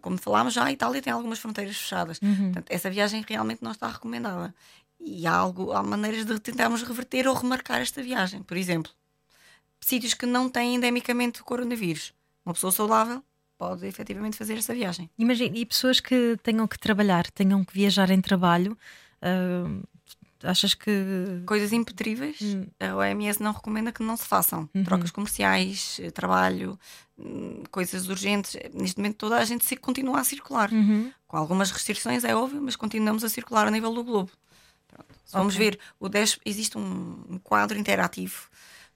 como 0.00 0.16
falámos 0.16 0.54
já, 0.54 0.64
a 0.64 0.72
Itália 0.72 1.02
tem 1.02 1.12
algumas 1.12 1.38
fronteiras 1.38 1.76
fechadas. 1.76 2.18
Portanto, 2.20 2.66
essa 2.70 2.88
viagem 2.88 3.22
realmente 3.28 3.62
não 3.62 3.72
está 3.72 3.88
recomendada. 3.88 4.54
E 4.98 5.26
há, 5.26 5.34
algo, 5.34 5.72
há 5.72 5.82
maneiras 5.82 6.24
de 6.24 6.38
tentarmos 6.38 6.82
reverter 6.82 7.26
ou 7.28 7.34
remarcar 7.34 7.80
esta 7.82 8.02
viagem. 8.02 8.42
Por 8.42 8.56
exemplo, 8.56 8.90
sítios 9.80 10.14
que 10.14 10.24
não 10.26 10.48
têm 10.48 10.76
endemicamente 10.76 11.42
coronavírus. 11.42 12.14
Uma 12.44 12.54
pessoa 12.54 12.70
saudável 12.72 13.22
pode 13.60 13.86
efetivamente 13.86 14.36
fazer 14.38 14.56
essa 14.56 14.72
viagem. 14.74 15.10
Imagina, 15.18 15.54
e 15.56 15.66
pessoas 15.66 16.00
que 16.00 16.38
tenham 16.42 16.66
que 16.66 16.78
trabalhar, 16.78 17.30
tenham 17.30 17.62
que 17.62 17.74
viajar 17.74 18.08
em 18.10 18.20
trabalho, 18.20 18.72
uh, 19.22 19.86
achas 20.42 20.72
que. 20.72 20.90
Coisas 21.44 21.70
impetríveis, 21.72 22.38
a 22.80 22.96
OMS 22.96 23.42
não 23.42 23.52
recomenda 23.52 23.92
que 23.92 24.02
não 24.02 24.16
se 24.16 24.24
façam. 24.24 24.68
Trocas 24.84 25.10
comerciais, 25.10 25.98
eh, 26.02 26.10
trabalho, 26.10 26.78
hum, 27.18 27.62
coisas 27.70 28.08
urgentes. 28.08 28.56
Neste 28.72 28.96
momento 28.98 29.16
toda 29.18 29.36
a 29.36 29.44
gente 29.44 29.76
continua 29.76 30.20
a 30.20 30.24
circular. 30.24 30.70
Com 31.28 31.36
algumas 31.36 31.70
restrições, 31.70 32.24
é 32.24 32.34
óbvio, 32.34 32.62
mas 32.62 32.76
continuamos 32.76 33.22
a 33.24 33.28
circular 33.28 33.66
a 33.68 33.70
nível 33.70 33.92
do 33.92 34.02
globo. 34.02 34.30
Pronto. 34.88 35.06
Vamos 35.32 35.54
ver, 35.54 35.78
o 36.00 36.08
10, 36.08 36.38
existe 36.46 36.76
um, 36.78 37.22
um 37.28 37.38
quadro 37.38 37.78
interativo 37.78 38.48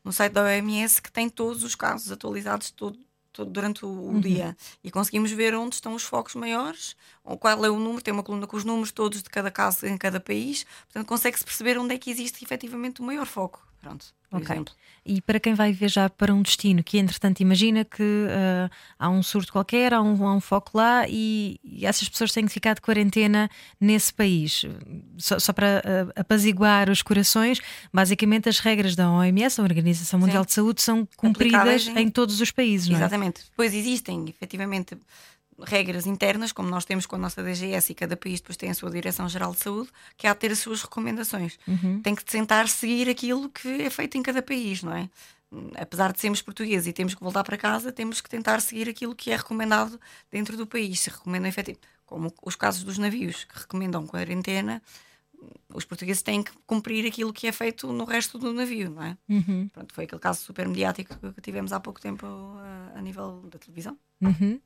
no 0.02 0.12
site 0.12 0.32
da 0.32 0.42
OMS 0.42 1.00
que 1.00 1.12
tem 1.12 1.28
todos 1.28 1.62
os 1.62 1.74
casos 1.74 2.10
atualizados 2.10 2.68
de 2.68 2.72
todo- 2.74 2.98
todo- 3.34 3.50
durante 3.50 3.84
o, 3.84 3.88
o 4.16 4.20
dia. 4.20 4.56
E 4.82 4.90
conseguimos 4.90 5.30
ver 5.32 5.54
onde 5.54 5.74
estão 5.74 5.94
os 5.94 6.02
focos 6.02 6.34
maiores, 6.34 6.96
qual 7.40 7.64
é 7.64 7.68
o 7.70 7.78
número, 7.78 8.02
tem 8.02 8.14
uma 8.14 8.22
coluna 8.22 8.46
com 8.46 8.56
os 8.56 8.64
números 8.64 8.90
todos 8.92 9.22
de 9.22 9.28
cada 9.28 9.50
caso 9.50 9.84
em 9.86 9.98
cada 9.98 10.18
país, 10.20 10.64
portanto 10.86 11.06
consegue-se 11.06 11.44
perceber 11.44 11.76
onde 11.78 11.94
é 11.94 11.98
que 11.98 12.10
existe 12.10 12.42
efetivamente 12.44 13.00
o 13.00 13.04
maior 13.04 13.26
foco. 13.26 13.66
Pronto, 13.80 14.06
por 14.38 14.42
Ok. 14.42 14.54
exemplo. 14.54 14.74
E 15.06 15.20
para 15.20 15.38
quem 15.38 15.52
vai 15.52 15.70
viajar 15.70 16.08
para 16.08 16.32
um 16.32 16.40
destino 16.40 16.82
que, 16.82 16.96
entretanto, 16.96 17.40
imagina 17.40 17.84
que 17.84 18.02
ah, 18.30 18.70
há 18.98 19.10
um 19.10 19.22
surto 19.22 19.52
qualquer, 19.52 19.92
há 19.92 20.00
um, 20.00 20.26
há 20.26 20.34
um 20.34 20.40
foco 20.40 20.70
lá 20.78 21.04
e, 21.06 21.60
e 21.62 21.84
essas 21.84 22.08
pessoas 22.08 22.32
têm 22.32 22.46
que 22.46 22.52
ficar 22.52 22.72
de 22.74 22.80
quarentena 22.80 23.50
nesse 23.78 24.14
país. 24.14 24.64
Só, 25.18 25.38
só 25.38 25.52
para 25.52 25.82
ah, 25.84 26.20
apaziguar 26.20 26.88
os 26.88 27.02
corações, 27.02 27.60
basicamente 27.92 28.48
as 28.48 28.58
regras 28.60 28.96
da 28.96 29.10
OMS, 29.10 29.60
a 29.60 29.64
Organização 29.64 30.18
Mundial 30.18 30.42
Sim. 30.44 30.46
de 30.46 30.52
Saúde, 30.54 30.80
são 30.80 31.06
cumpridas 31.18 31.86
em- 31.88 31.98
em 31.98 32.08
todos 32.08 32.40
os 32.40 32.50
países, 32.50 32.88
não 32.88 32.96
é? 32.96 33.00
Exatamente. 33.00 33.42
Depois 33.50 33.74
existem, 33.74 34.24
efetivamente, 34.26 34.96
regras 35.60 36.06
internas, 36.06 36.52
como 36.52 36.68
nós 36.68 36.84
temos 36.84 37.06
com 37.06 37.16
a 37.16 37.18
nossa 37.18 37.42
DGS 37.42 37.92
e 37.92 37.94
cada 37.94 38.16
país 38.16 38.40
depois 38.40 38.56
tem 38.56 38.70
a 38.70 38.74
sua 38.74 38.90
Direção-Geral 38.90 39.52
de 39.52 39.60
Saúde, 39.60 39.90
que 40.16 40.26
há 40.26 40.32
de 40.32 40.40
ter 40.40 40.50
as 40.52 40.58
suas 40.58 40.82
recomendações. 40.82 41.58
Tem 42.02 42.14
que 42.14 42.24
tentar 42.24 42.68
seguir 42.68 43.08
aquilo 43.08 43.48
que 43.48 43.82
é 43.82 43.90
feito 43.90 44.16
em 44.18 44.22
cada 44.22 44.42
país, 44.42 44.82
não 44.82 44.94
é? 44.94 45.08
Apesar 45.76 46.12
de 46.12 46.20
sermos 46.20 46.42
portugueses 46.42 46.86
e 46.88 46.92
temos 46.92 47.14
que 47.14 47.22
voltar 47.22 47.44
para 47.44 47.56
casa, 47.56 47.92
temos 47.92 48.20
que 48.20 48.28
tentar 48.28 48.60
seguir 48.60 48.88
aquilo 48.88 49.14
que 49.14 49.30
é 49.30 49.36
recomendado 49.36 50.00
dentro 50.30 50.56
do 50.56 50.66
país. 50.66 51.00
Se 51.00 51.10
recomendam 51.10 51.48
efetivamente, 51.48 51.86
como 52.04 52.32
os 52.42 52.56
casos 52.56 52.82
dos 52.82 52.98
navios 52.98 53.44
que 53.44 53.58
recomendam 53.60 54.06
quarentena, 54.06 54.82
os 55.72 55.84
portugueses 55.84 56.22
têm 56.22 56.42
que 56.42 56.52
cumprir 56.66 57.06
aquilo 57.06 57.32
que 57.32 57.46
é 57.46 57.52
feito 57.52 57.92
no 57.92 58.04
resto 58.04 58.38
do 58.38 58.52
navio, 58.52 58.90
não 58.90 59.02
é? 59.02 59.16
Pronto, 59.68 59.94
foi 59.94 60.04
aquele 60.04 60.20
caso 60.20 60.40
super 60.42 60.66
mediático 60.68 61.14
que 61.32 61.40
tivemos 61.40 61.72
há 61.72 61.80
pouco 61.80 62.00
tempo 62.00 62.26
a, 62.26 62.92
a 62.98 63.02
nível 63.02 63.42
da 63.50 63.58
televisão. 63.58 63.98
Uhum. 64.20 64.60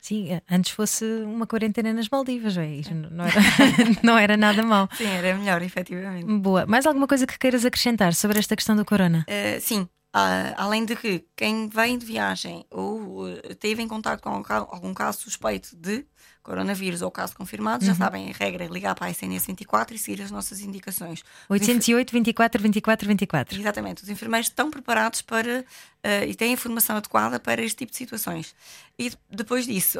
Sim, 0.00 0.32
eh, 0.32 0.42
antes 0.50 0.72
fosse 0.72 1.04
uma 1.04 1.46
quarentena 1.46 1.92
nas 1.92 2.08
Maldivas, 2.08 2.56
é? 2.56 2.66
Isto 2.66 2.94
não, 2.94 3.24
era, 3.24 3.40
não 4.02 4.18
era 4.18 4.36
nada 4.36 4.62
mal. 4.62 4.88
Sim, 4.96 5.06
era 5.06 5.36
melhor, 5.36 5.62
efetivamente. 5.62 6.26
Boa. 6.26 6.64
Mais 6.66 6.86
alguma 6.86 7.06
coisa 7.06 7.26
que 7.26 7.38
queiras 7.38 7.64
acrescentar 7.64 8.14
sobre 8.14 8.38
esta 8.38 8.56
questão 8.56 8.74
do 8.74 8.84
corona? 8.84 9.26
Uh, 9.28 9.60
sim, 9.60 9.86
ah, 10.12 10.54
além 10.56 10.84
de 10.84 10.96
que 10.96 11.24
quem 11.36 11.68
vem 11.68 11.96
de 11.96 12.04
viagem 12.04 12.64
ou 12.70 13.28
uh, 13.28 13.54
teve 13.56 13.80
em 13.80 13.86
contato 13.86 14.20
com 14.20 14.30
algum 14.30 14.92
caso 14.92 15.20
suspeito 15.20 15.76
de 15.76 16.04
coronavírus 16.42 17.02
ou 17.02 17.10
caso 17.10 17.34
confirmado, 17.36 17.84
já 17.84 17.94
sabem, 17.94 18.30
a 18.30 18.32
regra 18.32 18.64
é 18.64 18.68
ligar 18.68 18.94
para 18.94 19.06
a 19.06 19.10
SNS 19.10 19.46
24 19.46 19.94
e 19.94 19.98
seguir 19.98 20.22
as 20.22 20.30
nossas 20.30 20.60
indicações. 20.60 21.22
Os 21.48 21.56
enfer- 21.60 21.74
808 21.76 22.12
24 22.12 22.62
24 22.62 23.08
24. 23.08 23.58
Exatamente, 23.60 24.02
os 24.02 24.08
enfermeiros 24.08 24.48
estão 24.48 24.70
preparados 24.70 25.22
para 25.22 25.64
eh, 26.02 26.26
e 26.26 26.34
têm 26.34 26.50
a 26.50 26.52
informação 26.54 26.96
adequada 26.96 27.38
para 27.38 27.62
este 27.62 27.76
tipo 27.78 27.92
de 27.92 27.98
situações. 27.98 28.54
E 28.98 29.10
de- 29.10 29.18
depois 29.30 29.66
disso, 29.66 29.98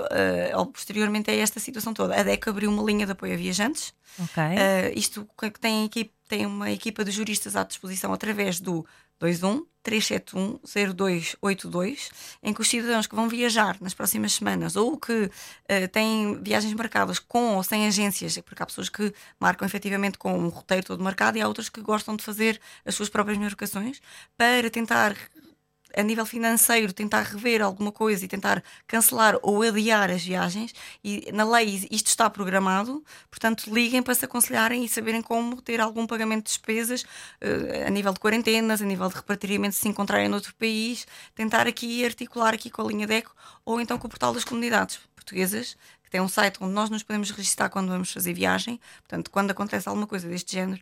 ou 0.57 0.67
posteriormente 0.67 1.31
a 1.31 1.35
esta 1.35 1.61
situação 1.61 1.93
toda, 1.95 2.19
a 2.19 2.23
DEC 2.23 2.49
abriu 2.49 2.71
uma 2.71 2.83
linha 2.83 3.05
de 3.07 3.13
apoio 3.13 3.35
a 3.35 3.37
viajantes. 3.37 3.93
Ok. 4.19 4.43
Eh, 4.43 4.93
isto 4.97 5.29
que 5.39 5.51
tem, 5.61 5.85
equipe, 5.85 6.13
tem 6.29 6.47
uma 6.47 6.71
equipa 6.71 7.05
de 7.05 7.11
juristas 7.11 7.55
à 7.57 7.65
disposição 7.65 8.13
através 8.13 8.61
do 8.61 8.85
21 9.21 9.67
371 9.83 10.61
0282, 10.95 12.11
em 12.43 12.53
que 12.53 12.61
os 12.61 12.69
cidadãos 12.69 13.07
que 13.07 13.15
vão 13.15 13.29
viajar 13.29 13.79
nas 13.81 13.95
próximas 13.95 14.33
semanas 14.33 14.77
ou 14.77 14.99
que 14.99 15.31
eh, 15.69 15.87
têm 15.87 16.41
viagens 16.43 16.75
marcadas 16.75 17.19
com 17.19 17.57
ou 17.57 17.63
sem 17.63 17.87
agências, 17.87 18.37
porque 18.39 18.63
há 18.63 18.67
pessoas 18.67 18.89
que 18.89 19.13
marcam 19.39 19.67
efetivamente 19.67 20.19
com 20.19 20.37
um 20.39 20.49
roteiro 20.49 20.87
todo 20.87 21.03
marcado 21.03 21.39
e 21.39 21.41
há 21.41 21.49
outras 21.49 21.69
que 21.69 21.81
gostam 21.81 22.15
de 22.15 22.23
fazer 22.23 22.61
as 22.85 22.95
suas 22.95 23.09
próprias 23.09 23.39
marcações 23.39 24.03
para 24.37 24.69
tentar 24.71 25.17
a 25.97 26.03
nível 26.03 26.25
financeiro, 26.27 26.93
tentar 26.93 27.23
rever 27.23 27.63
alguma 27.63 27.93
coisa 27.93 28.25
e 28.25 28.29
tentar 28.29 28.63
cancelar 28.87 29.39
ou 29.43 29.63
adiar 29.63 30.11
as 30.11 30.23
viagens. 30.23 30.75
E 31.03 31.31
na 31.33 31.45
lei 31.45 31.87
isto 31.91 32.07
está 32.07 32.29
programado, 32.29 33.05
portanto, 33.31 33.73
liguem 33.73 34.03
para 34.03 34.15
se 34.15 34.25
aconselharem 34.25 34.85
e 34.85 34.89
saberem 34.89 35.23
como 35.23 35.61
ter 35.61 35.81
algum 35.81 36.07
pagamento 36.07 36.45
de 36.45 36.51
despesas 36.51 37.05
eh, 37.41 37.85
a 37.87 37.91
nível 37.91 38.13
de 38.13 38.21
quarentenas, 38.21 38.83
a 38.83 38.85
nível 38.85 39.09
de 39.09 39.17
repatriamento 39.17 39.75
se 39.75 39.89
encontrarem 39.89 40.29
noutro 40.29 40.55
país, 40.55 41.07
tentar 41.35 41.67
aqui 41.67 42.05
articular 42.05 42.55
aqui 42.55 42.71
com 42.71 42.83
a 42.83 42.87
linha 42.87 43.07
DECO 43.07 43.35
ou 43.65 43.81
então 43.81 43.99
com 43.99 44.07
o 44.07 44.11
portal 44.11 44.33
das 44.33 44.45
comunidades 44.45 45.01
portuguesas. 45.15 45.77
Que 46.03 46.11
tem 46.11 46.21
um 46.21 46.29
site 46.29 46.57
onde 46.61 46.73
nós 46.73 46.91
nos 46.91 47.05
podemos 47.05 47.31
registrar 47.31 47.69
quando 47.69 47.89
vamos 47.89 48.13
fazer 48.13 48.33
viagem. 48.33 48.81
Portanto, 49.03 49.31
quando 49.31 49.53
acontece 49.53 49.89
alguma 49.89 50.09
coisa 50.09 50.29
deste 50.29 50.53
género, 50.53 50.81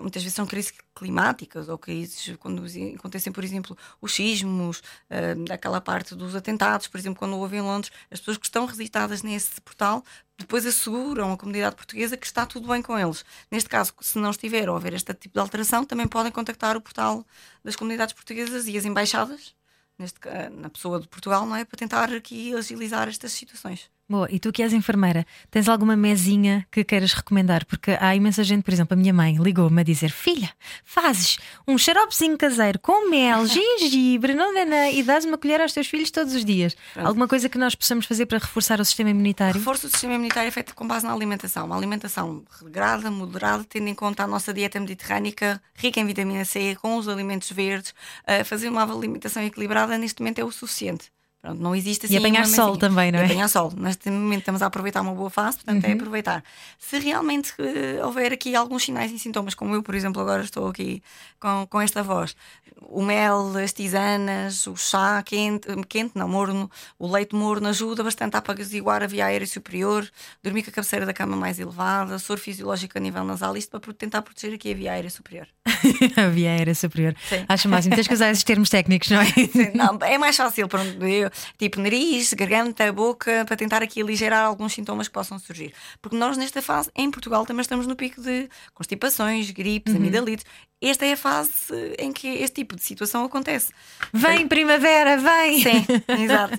muitas 0.00 0.22
vezes 0.22 0.34
são 0.34 0.46
crises 0.46 0.72
climáticas 0.94 1.68
ou 1.68 1.78
crises 1.78 2.36
quando 2.38 2.64
acontecem, 2.96 3.32
por 3.32 3.44
exemplo, 3.44 3.76
os 4.00 4.14
sismos, 4.14 4.82
ah, 5.08 5.54
aquela 5.54 5.80
parte 5.80 6.14
dos 6.14 6.34
atentados, 6.34 6.88
por 6.88 6.98
exemplo, 6.98 7.18
quando 7.18 7.36
houve 7.36 7.56
em 7.56 7.60
Londres, 7.60 7.92
as 8.10 8.18
pessoas 8.18 8.38
que 8.38 8.46
estão 8.46 8.66
registadas 8.66 9.22
nesse 9.22 9.60
portal 9.60 10.04
depois 10.38 10.64
asseguram 10.66 11.32
a 11.32 11.36
comunidade 11.36 11.76
portuguesa 11.76 12.16
que 12.16 12.26
está 12.26 12.46
tudo 12.46 12.68
bem 12.68 12.80
com 12.82 12.98
eles. 12.98 13.24
Neste 13.50 13.68
caso, 13.68 13.92
se 14.00 14.18
não 14.18 14.30
estiver 14.30 14.68
a 14.68 14.74
haver 14.74 14.94
este 14.94 15.12
tipo 15.14 15.34
de 15.34 15.40
alteração, 15.40 15.84
também 15.84 16.08
podem 16.08 16.32
contactar 16.32 16.76
o 16.76 16.80
portal 16.80 17.26
das 17.62 17.76
comunidades 17.76 18.14
portuguesas 18.14 18.66
e 18.66 18.76
as 18.78 18.84
embaixadas, 18.86 19.54
neste, 19.98 20.18
ca- 20.18 20.48
na 20.50 20.70
pessoa 20.70 20.98
de 21.00 21.08
Portugal, 21.08 21.44
não 21.46 21.56
é? 21.56 21.64
Para 21.64 21.76
tentar 21.78 22.12
aqui 22.12 22.54
agilizar 22.54 23.08
estas 23.08 23.32
situações. 23.32 23.90
Boa, 24.10 24.26
e 24.28 24.40
tu 24.40 24.50
que 24.50 24.60
és 24.60 24.72
enfermeira, 24.72 25.24
tens 25.52 25.68
alguma 25.68 25.94
mesinha 25.94 26.66
que 26.68 26.82
queiras 26.82 27.12
recomendar? 27.12 27.64
Porque 27.64 27.96
há 28.00 28.12
imensa 28.12 28.42
gente, 28.42 28.64
por 28.64 28.74
exemplo, 28.74 28.94
a 28.94 28.96
minha 28.96 29.14
mãe 29.14 29.36
ligou-me 29.36 29.80
a 29.80 29.84
dizer: 29.84 30.10
Filha, 30.10 30.50
fazes 30.84 31.38
um 31.64 31.78
xaropezinho 31.78 32.36
caseiro 32.36 32.80
com 32.80 33.08
mel, 33.08 33.46
gengibre, 33.78 34.34
não 34.34 34.52
nada, 34.52 34.90
e 34.90 35.04
dás 35.04 35.24
uma 35.24 35.38
colher 35.38 35.60
aos 35.60 35.72
teus 35.72 35.86
filhos 35.86 36.10
todos 36.10 36.34
os 36.34 36.44
dias. 36.44 36.76
Alguma 36.96 37.28
coisa 37.28 37.48
que 37.48 37.56
nós 37.56 37.76
possamos 37.76 38.04
fazer 38.04 38.26
para 38.26 38.38
reforçar 38.38 38.80
o 38.80 38.84
sistema 38.84 39.10
imunitário? 39.10 39.60
Reforço 39.60 39.86
do 39.86 39.92
sistema 39.92 40.14
imunitário 40.14 40.48
é 40.48 40.50
feito 40.50 40.74
com 40.74 40.88
base 40.88 41.06
na 41.06 41.12
alimentação. 41.12 41.66
Uma 41.66 41.76
alimentação 41.76 42.42
regrada, 42.60 43.12
moderada, 43.12 43.62
tendo 43.62 43.86
em 43.86 43.94
conta 43.94 44.24
a 44.24 44.26
nossa 44.26 44.52
dieta 44.52 44.80
mediterrânica, 44.80 45.62
rica 45.76 46.00
em 46.00 46.04
vitamina 46.04 46.44
C, 46.44 46.76
com 46.82 46.96
os 46.96 47.06
alimentos 47.06 47.52
verdes. 47.52 47.92
Uh, 48.26 48.44
fazer 48.44 48.70
uma 48.70 48.82
alimentação 48.82 49.40
equilibrada 49.44 49.96
neste 49.96 50.20
momento 50.20 50.40
é 50.40 50.44
o 50.44 50.50
suficiente. 50.50 51.12
Pronto, 51.42 51.62
não 51.62 51.74
existe 51.74 52.04
assim. 52.04 52.18
apanhar 52.18 52.40
uma 52.46 52.54
sol 52.54 52.76
também, 52.76 53.10
não 53.10 53.18
é? 53.18 53.22
E 53.22 53.24
apanhar 53.26 53.48
sol. 53.48 53.72
Neste 53.74 54.10
momento 54.10 54.40
estamos 54.40 54.60
a 54.60 54.66
aproveitar 54.66 55.00
uma 55.00 55.14
boa 55.14 55.30
fase, 55.30 55.56
portanto 55.56 55.84
Uhum. 55.84 55.90
é 55.90 55.94
aproveitar. 55.94 56.44
Se 56.78 56.98
realmente 56.98 57.52
eh, 57.58 58.04
houver 58.04 58.32
aqui 58.32 58.54
alguns 58.54 58.84
sinais 58.84 59.10
e 59.10 59.18
sintomas, 59.18 59.54
como 59.54 59.74
eu, 59.74 59.82
por 59.82 59.94
exemplo, 59.94 60.20
agora 60.20 60.42
estou 60.42 60.68
aqui 60.68 61.02
com, 61.40 61.66
com 61.70 61.80
esta 61.80 62.02
voz, 62.02 62.36
o 62.82 63.02
mel, 63.02 63.56
as 63.56 63.72
tisanas, 63.72 64.66
o 64.66 64.76
chá 64.76 65.22
quente, 65.24 65.66
quente, 65.88 66.12
não, 66.14 66.28
morno, 66.28 66.70
o 66.98 67.10
leite 67.10 67.34
morno 67.34 67.68
ajuda 67.68 68.02
bastante 68.04 68.34
a 68.34 68.38
apaziguar 68.40 69.02
a 69.02 69.06
via 69.06 69.24
aérea 69.26 69.46
superior, 69.46 70.06
dormir 70.42 70.62
com 70.62 70.70
a 70.70 70.72
cabeceira 70.74 71.06
da 71.06 71.12
cama 71.14 71.36
mais 71.36 71.58
elevada, 71.58 72.18
soro 72.18 72.40
fisiológico 72.40 72.98
a 72.98 73.00
nível 73.00 73.24
nasal, 73.24 73.56
isto 73.56 73.80
para 73.80 73.92
tentar 73.94 74.20
proteger 74.22 74.54
aqui 74.56 74.72
a 74.72 74.74
via 74.74 74.92
aérea 74.92 75.10
superior. 75.10 75.46
a 76.16 76.28
via 76.28 76.50
aérea 76.50 76.74
superior. 76.74 77.14
Sim. 77.28 77.44
Acho 77.48 77.68
máximo. 77.68 77.94
Tens 77.94 78.08
que 78.08 78.14
usar 78.14 78.30
esses 78.30 78.44
termos 78.44 78.68
técnicos, 78.68 79.08
não 79.10 79.20
é? 79.20 79.26
Não, 79.74 79.98
é 80.02 80.18
mais 80.18 80.36
fácil, 80.36 80.68
pronto, 80.68 81.02
eu, 81.06 81.29
tipo 81.58 81.80
nariz, 81.80 82.32
garganta, 82.32 82.92
boca, 82.92 83.44
para 83.46 83.56
tentar 83.56 83.82
aqui 83.82 84.02
aligerar 84.02 84.44
alguns 84.44 84.72
sintomas 84.72 85.08
que 85.08 85.14
possam 85.14 85.38
surgir. 85.38 85.72
Porque 86.00 86.16
nós, 86.16 86.36
nesta 86.36 86.62
fase, 86.62 86.90
em 86.94 87.10
Portugal, 87.10 87.44
também 87.46 87.62
estamos 87.62 87.86
no 87.86 87.96
pico 87.96 88.20
de 88.20 88.48
constipações, 88.74 89.50
gripes, 89.50 89.94
amidalites. 89.94 90.44
Esta 90.82 91.04
é 91.04 91.12
a 91.12 91.16
fase 91.16 91.52
em 91.98 92.10
que 92.10 92.26
este 92.26 92.54
tipo 92.54 92.74
de 92.74 92.82
situação 92.82 93.24
acontece. 93.24 93.70
Vem, 94.14 94.48
primavera, 94.48 95.18
vem! 95.18 95.62
Sim, 95.62 95.84
exato. 96.22 96.56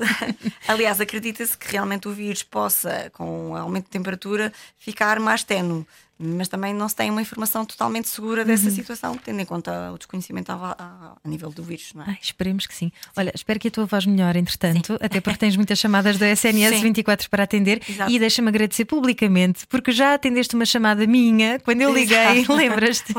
Aliás, 0.67 1.01
acredita-se 1.01 1.57
que 1.57 1.71
realmente 1.71 2.07
o 2.07 2.12
vírus 2.12 2.43
possa, 2.43 3.10
com 3.13 3.51
o 3.51 3.55
aumento 3.55 3.86
de 3.86 3.91
temperatura, 3.91 4.53
ficar 4.77 5.19
mais 5.19 5.43
tenue. 5.43 5.88
Mas 6.23 6.47
também 6.47 6.73
não 6.73 6.88
se 6.88 6.95
tem 6.95 7.10
uma 7.10 7.21
informação 7.21 7.65
totalmente 7.65 8.07
segura 8.07 8.45
dessa 8.45 8.69
situação, 8.69 9.17
tendo 9.17 9.39
em 9.41 9.45
conta 9.45 9.91
o 9.91 9.97
desconhecimento 9.97 10.51
a, 10.51 10.55
a- 10.77 11.15
a 11.23 11.27
nível 11.27 11.49
do 11.49 11.63
vírus, 11.63 11.91
não 11.95 12.03
é? 12.03 12.05
Ai, 12.10 12.17
esperemos 12.21 12.67
que 12.67 12.75
sim. 12.75 12.91
Olha, 13.17 13.31
espero 13.34 13.60
que 13.60 13.67
a 13.67 13.71
tua 13.71 13.86
voz 13.86 14.05
melhore, 14.05 14.38
entretanto, 14.39 14.97
até 15.01 15.19
porque 15.19 15.39
tens 15.39 15.55
muitas 15.55 15.79
chamadas 15.79 16.17
da 16.17 16.27
SNS 16.29 16.75
Sim. 16.75 16.81
24 16.84 17.29
para 17.29 17.43
atender 17.43 17.81
Exato. 17.88 18.12
e 18.12 18.19
deixa-me 18.19 18.49
agradecer 18.49 18.86
publicamente, 18.86 19.65
porque 19.67 19.91
já 19.91 20.13
atendeste 20.13 20.55
uma 20.55 20.65
chamada 20.65 21.05
minha 21.07 21.60
quando 21.60 21.81
eu 21.81 21.93
liguei, 21.93 22.45
lembras-te? 22.49 23.13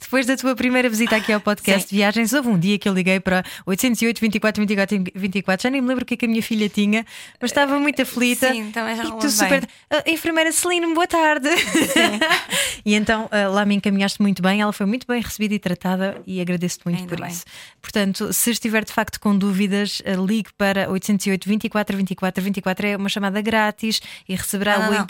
Depois 0.00 0.26
da 0.26 0.36
tua 0.36 0.54
primeira 0.56 0.88
visita 0.88 1.16
aqui 1.16 1.32
ao 1.32 1.40
podcast 1.40 1.88
de 1.88 1.96
Viagens, 1.96 2.32
houve 2.32 2.48
um 2.48 2.58
dia 2.58 2.78
que 2.78 2.88
eu 2.88 2.94
liguei 2.94 3.20
para 3.20 3.44
808 3.66 4.20
24 4.20 4.60
24 4.62 5.04
24, 5.14 5.62
já 5.64 5.70
nem 5.70 5.80
me 5.80 5.88
lembro 5.88 6.02
o 6.04 6.06
que 6.06 6.14
é 6.14 6.16
que 6.16 6.24
a 6.24 6.28
minha 6.28 6.42
filha 6.42 6.68
tinha, 6.68 7.04
mas 7.40 7.50
estava 7.50 7.78
muito 7.78 8.00
aflita. 8.02 8.52
Sim, 8.52 8.70
também 8.70 8.96
já 8.96 9.04
e 9.04 9.12
tu 9.18 9.30
super. 9.30 9.60
bem. 9.60 9.68
"Ah, 9.90 10.02
enfermeira 10.06 10.50
Celine, 10.52 10.92
boa 10.94 11.06
tarde. 11.06 11.48
e 12.84 12.94
então 12.94 13.28
ah, 13.30 13.48
lá 13.48 13.64
me 13.64 13.74
encaminhaste 13.74 14.20
muito 14.20 14.42
bem, 14.42 14.60
ela 14.60 14.72
foi 14.72 14.86
muito 14.86 15.06
bem 15.06 15.20
recebida 15.20 15.54
e 15.54 15.58
tratada 15.58 16.20
e 16.26 16.40
agradeço-te 16.40 16.84
muito 16.84 17.00
Ainda 17.00 17.08
por 17.08 17.20
bem. 17.20 17.30
isso. 17.30 17.44
Portanto, 17.80 18.32
se 18.32 18.50
estiver 18.50 18.84
de 18.84 18.92
facto 18.92 19.20
com 19.20 19.36
dúvidas, 19.36 20.02
ah, 20.04 20.12
ligue 20.12 20.50
para 20.56 20.90
808 20.90 21.48
24 21.48 21.96
24 21.96 22.42
24, 22.42 22.86
é 22.86 22.96
uma 22.96 23.08
chamada 23.08 23.40
grátis 23.40 24.00
e 24.28 24.34
receberá 24.34 24.78
Não, 24.78 24.82
não, 24.84 24.88
o 24.88 24.94
não. 24.98 25.06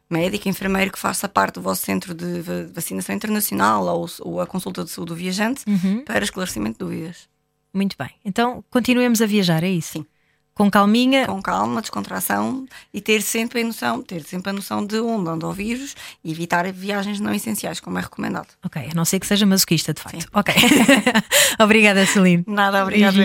médico, 0.09 0.47
enfermeiro 0.47 0.91
que 0.91 0.99
faça 0.99 1.27
parte 1.27 1.55
do 1.55 1.61
vosso 1.61 1.81
centro 1.83 2.13
de 2.13 2.41
va- 2.41 2.67
vacinação 2.73 3.15
internacional 3.15 3.83
ou, 3.85 4.07
ou 4.19 4.39
a 4.41 4.45
consulta 4.47 4.83
de 4.83 4.89
saúde 4.91 5.09
do 5.09 5.15
viajante 5.15 5.63
Uhum. 5.67 6.03
para 6.05 6.23
esclarecimento 6.23 6.73
de 6.85 6.91
dúvidas. 6.91 7.27
Muito 7.73 7.95
bem. 7.97 8.09
Então, 8.23 8.63
continuemos 8.69 9.21
a 9.21 9.25
viajar, 9.25 9.63
é 9.63 9.69
isso? 9.69 9.93
Sim. 9.93 10.05
Com 10.53 10.71
calminha, 10.71 11.25
Com 11.25 11.41
calma, 11.41 11.81
descontração 11.81 12.65
e 12.93 13.01
ter 13.01 13.21
sempre 13.21 13.59
a 13.59 13.63
noção, 13.65 14.01
ter 14.01 14.23
sempre 14.23 14.51
a 14.51 14.53
noção 14.53 14.85
de 14.85 14.97
onde 15.01 15.29
anda 15.29 15.45
o 15.45 15.51
vírus 15.51 15.93
e 16.23 16.31
evitar 16.31 16.71
viagens 16.71 17.19
não 17.19 17.33
essenciais, 17.33 17.81
como 17.81 17.97
é 17.97 18.01
recomendado. 18.01 18.47
Ok, 18.63 18.81
a 18.89 18.93
não 18.95 19.03
ser 19.03 19.19
que 19.19 19.27
seja 19.27 19.45
masoquista, 19.45 19.93
de 19.93 20.01
facto. 20.01 20.25
Ok. 20.33 20.53
Obrigada, 21.59 22.05
Celine. 22.05 22.45
Nada, 22.47 22.83
obrigado. 22.83 23.17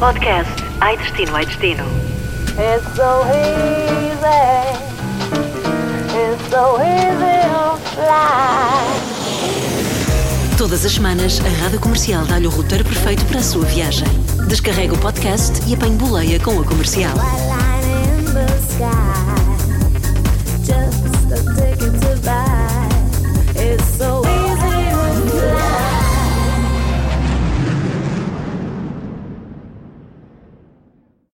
Podcast 0.00 0.48
Ai 0.80 0.96
Destino, 0.96 1.36
Ai 1.36 1.44
Destino. 1.44 1.84
It's 2.56 2.88
so 2.96 3.20
easy. 3.28 4.72
It's 6.16 6.40
so 6.48 6.80
easy 6.80 7.44
to 7.52 7.76
fly. 7.92 8.80
Todas 10.56 10.86
as 10.86 10.92
semanas, 10.92 11.38
a 11.40 11.50
Rádio 11.62 11.78
Comercial 11.80 12.24
dá-lhe 12.24 12.46
o 12.46 12.50
roteiro 12.50 12.82
perfeito 12.82 13.26
para 13.26 13.40
a 13.40 13.42
sua 13.42 13.66
viagem. 13.66 14.08
Descarrega 14.48 14.94
o 14.94 14.98
podcast 14.98 15.60
e 15.68 15.74
apanhe 15.74 15.96
boleia 15.96 16.40
com 16.40 16.58
a 16.58 16.64
comercial. 16.64 17.14
La, 17.14 17.24
la, 17.24 17.60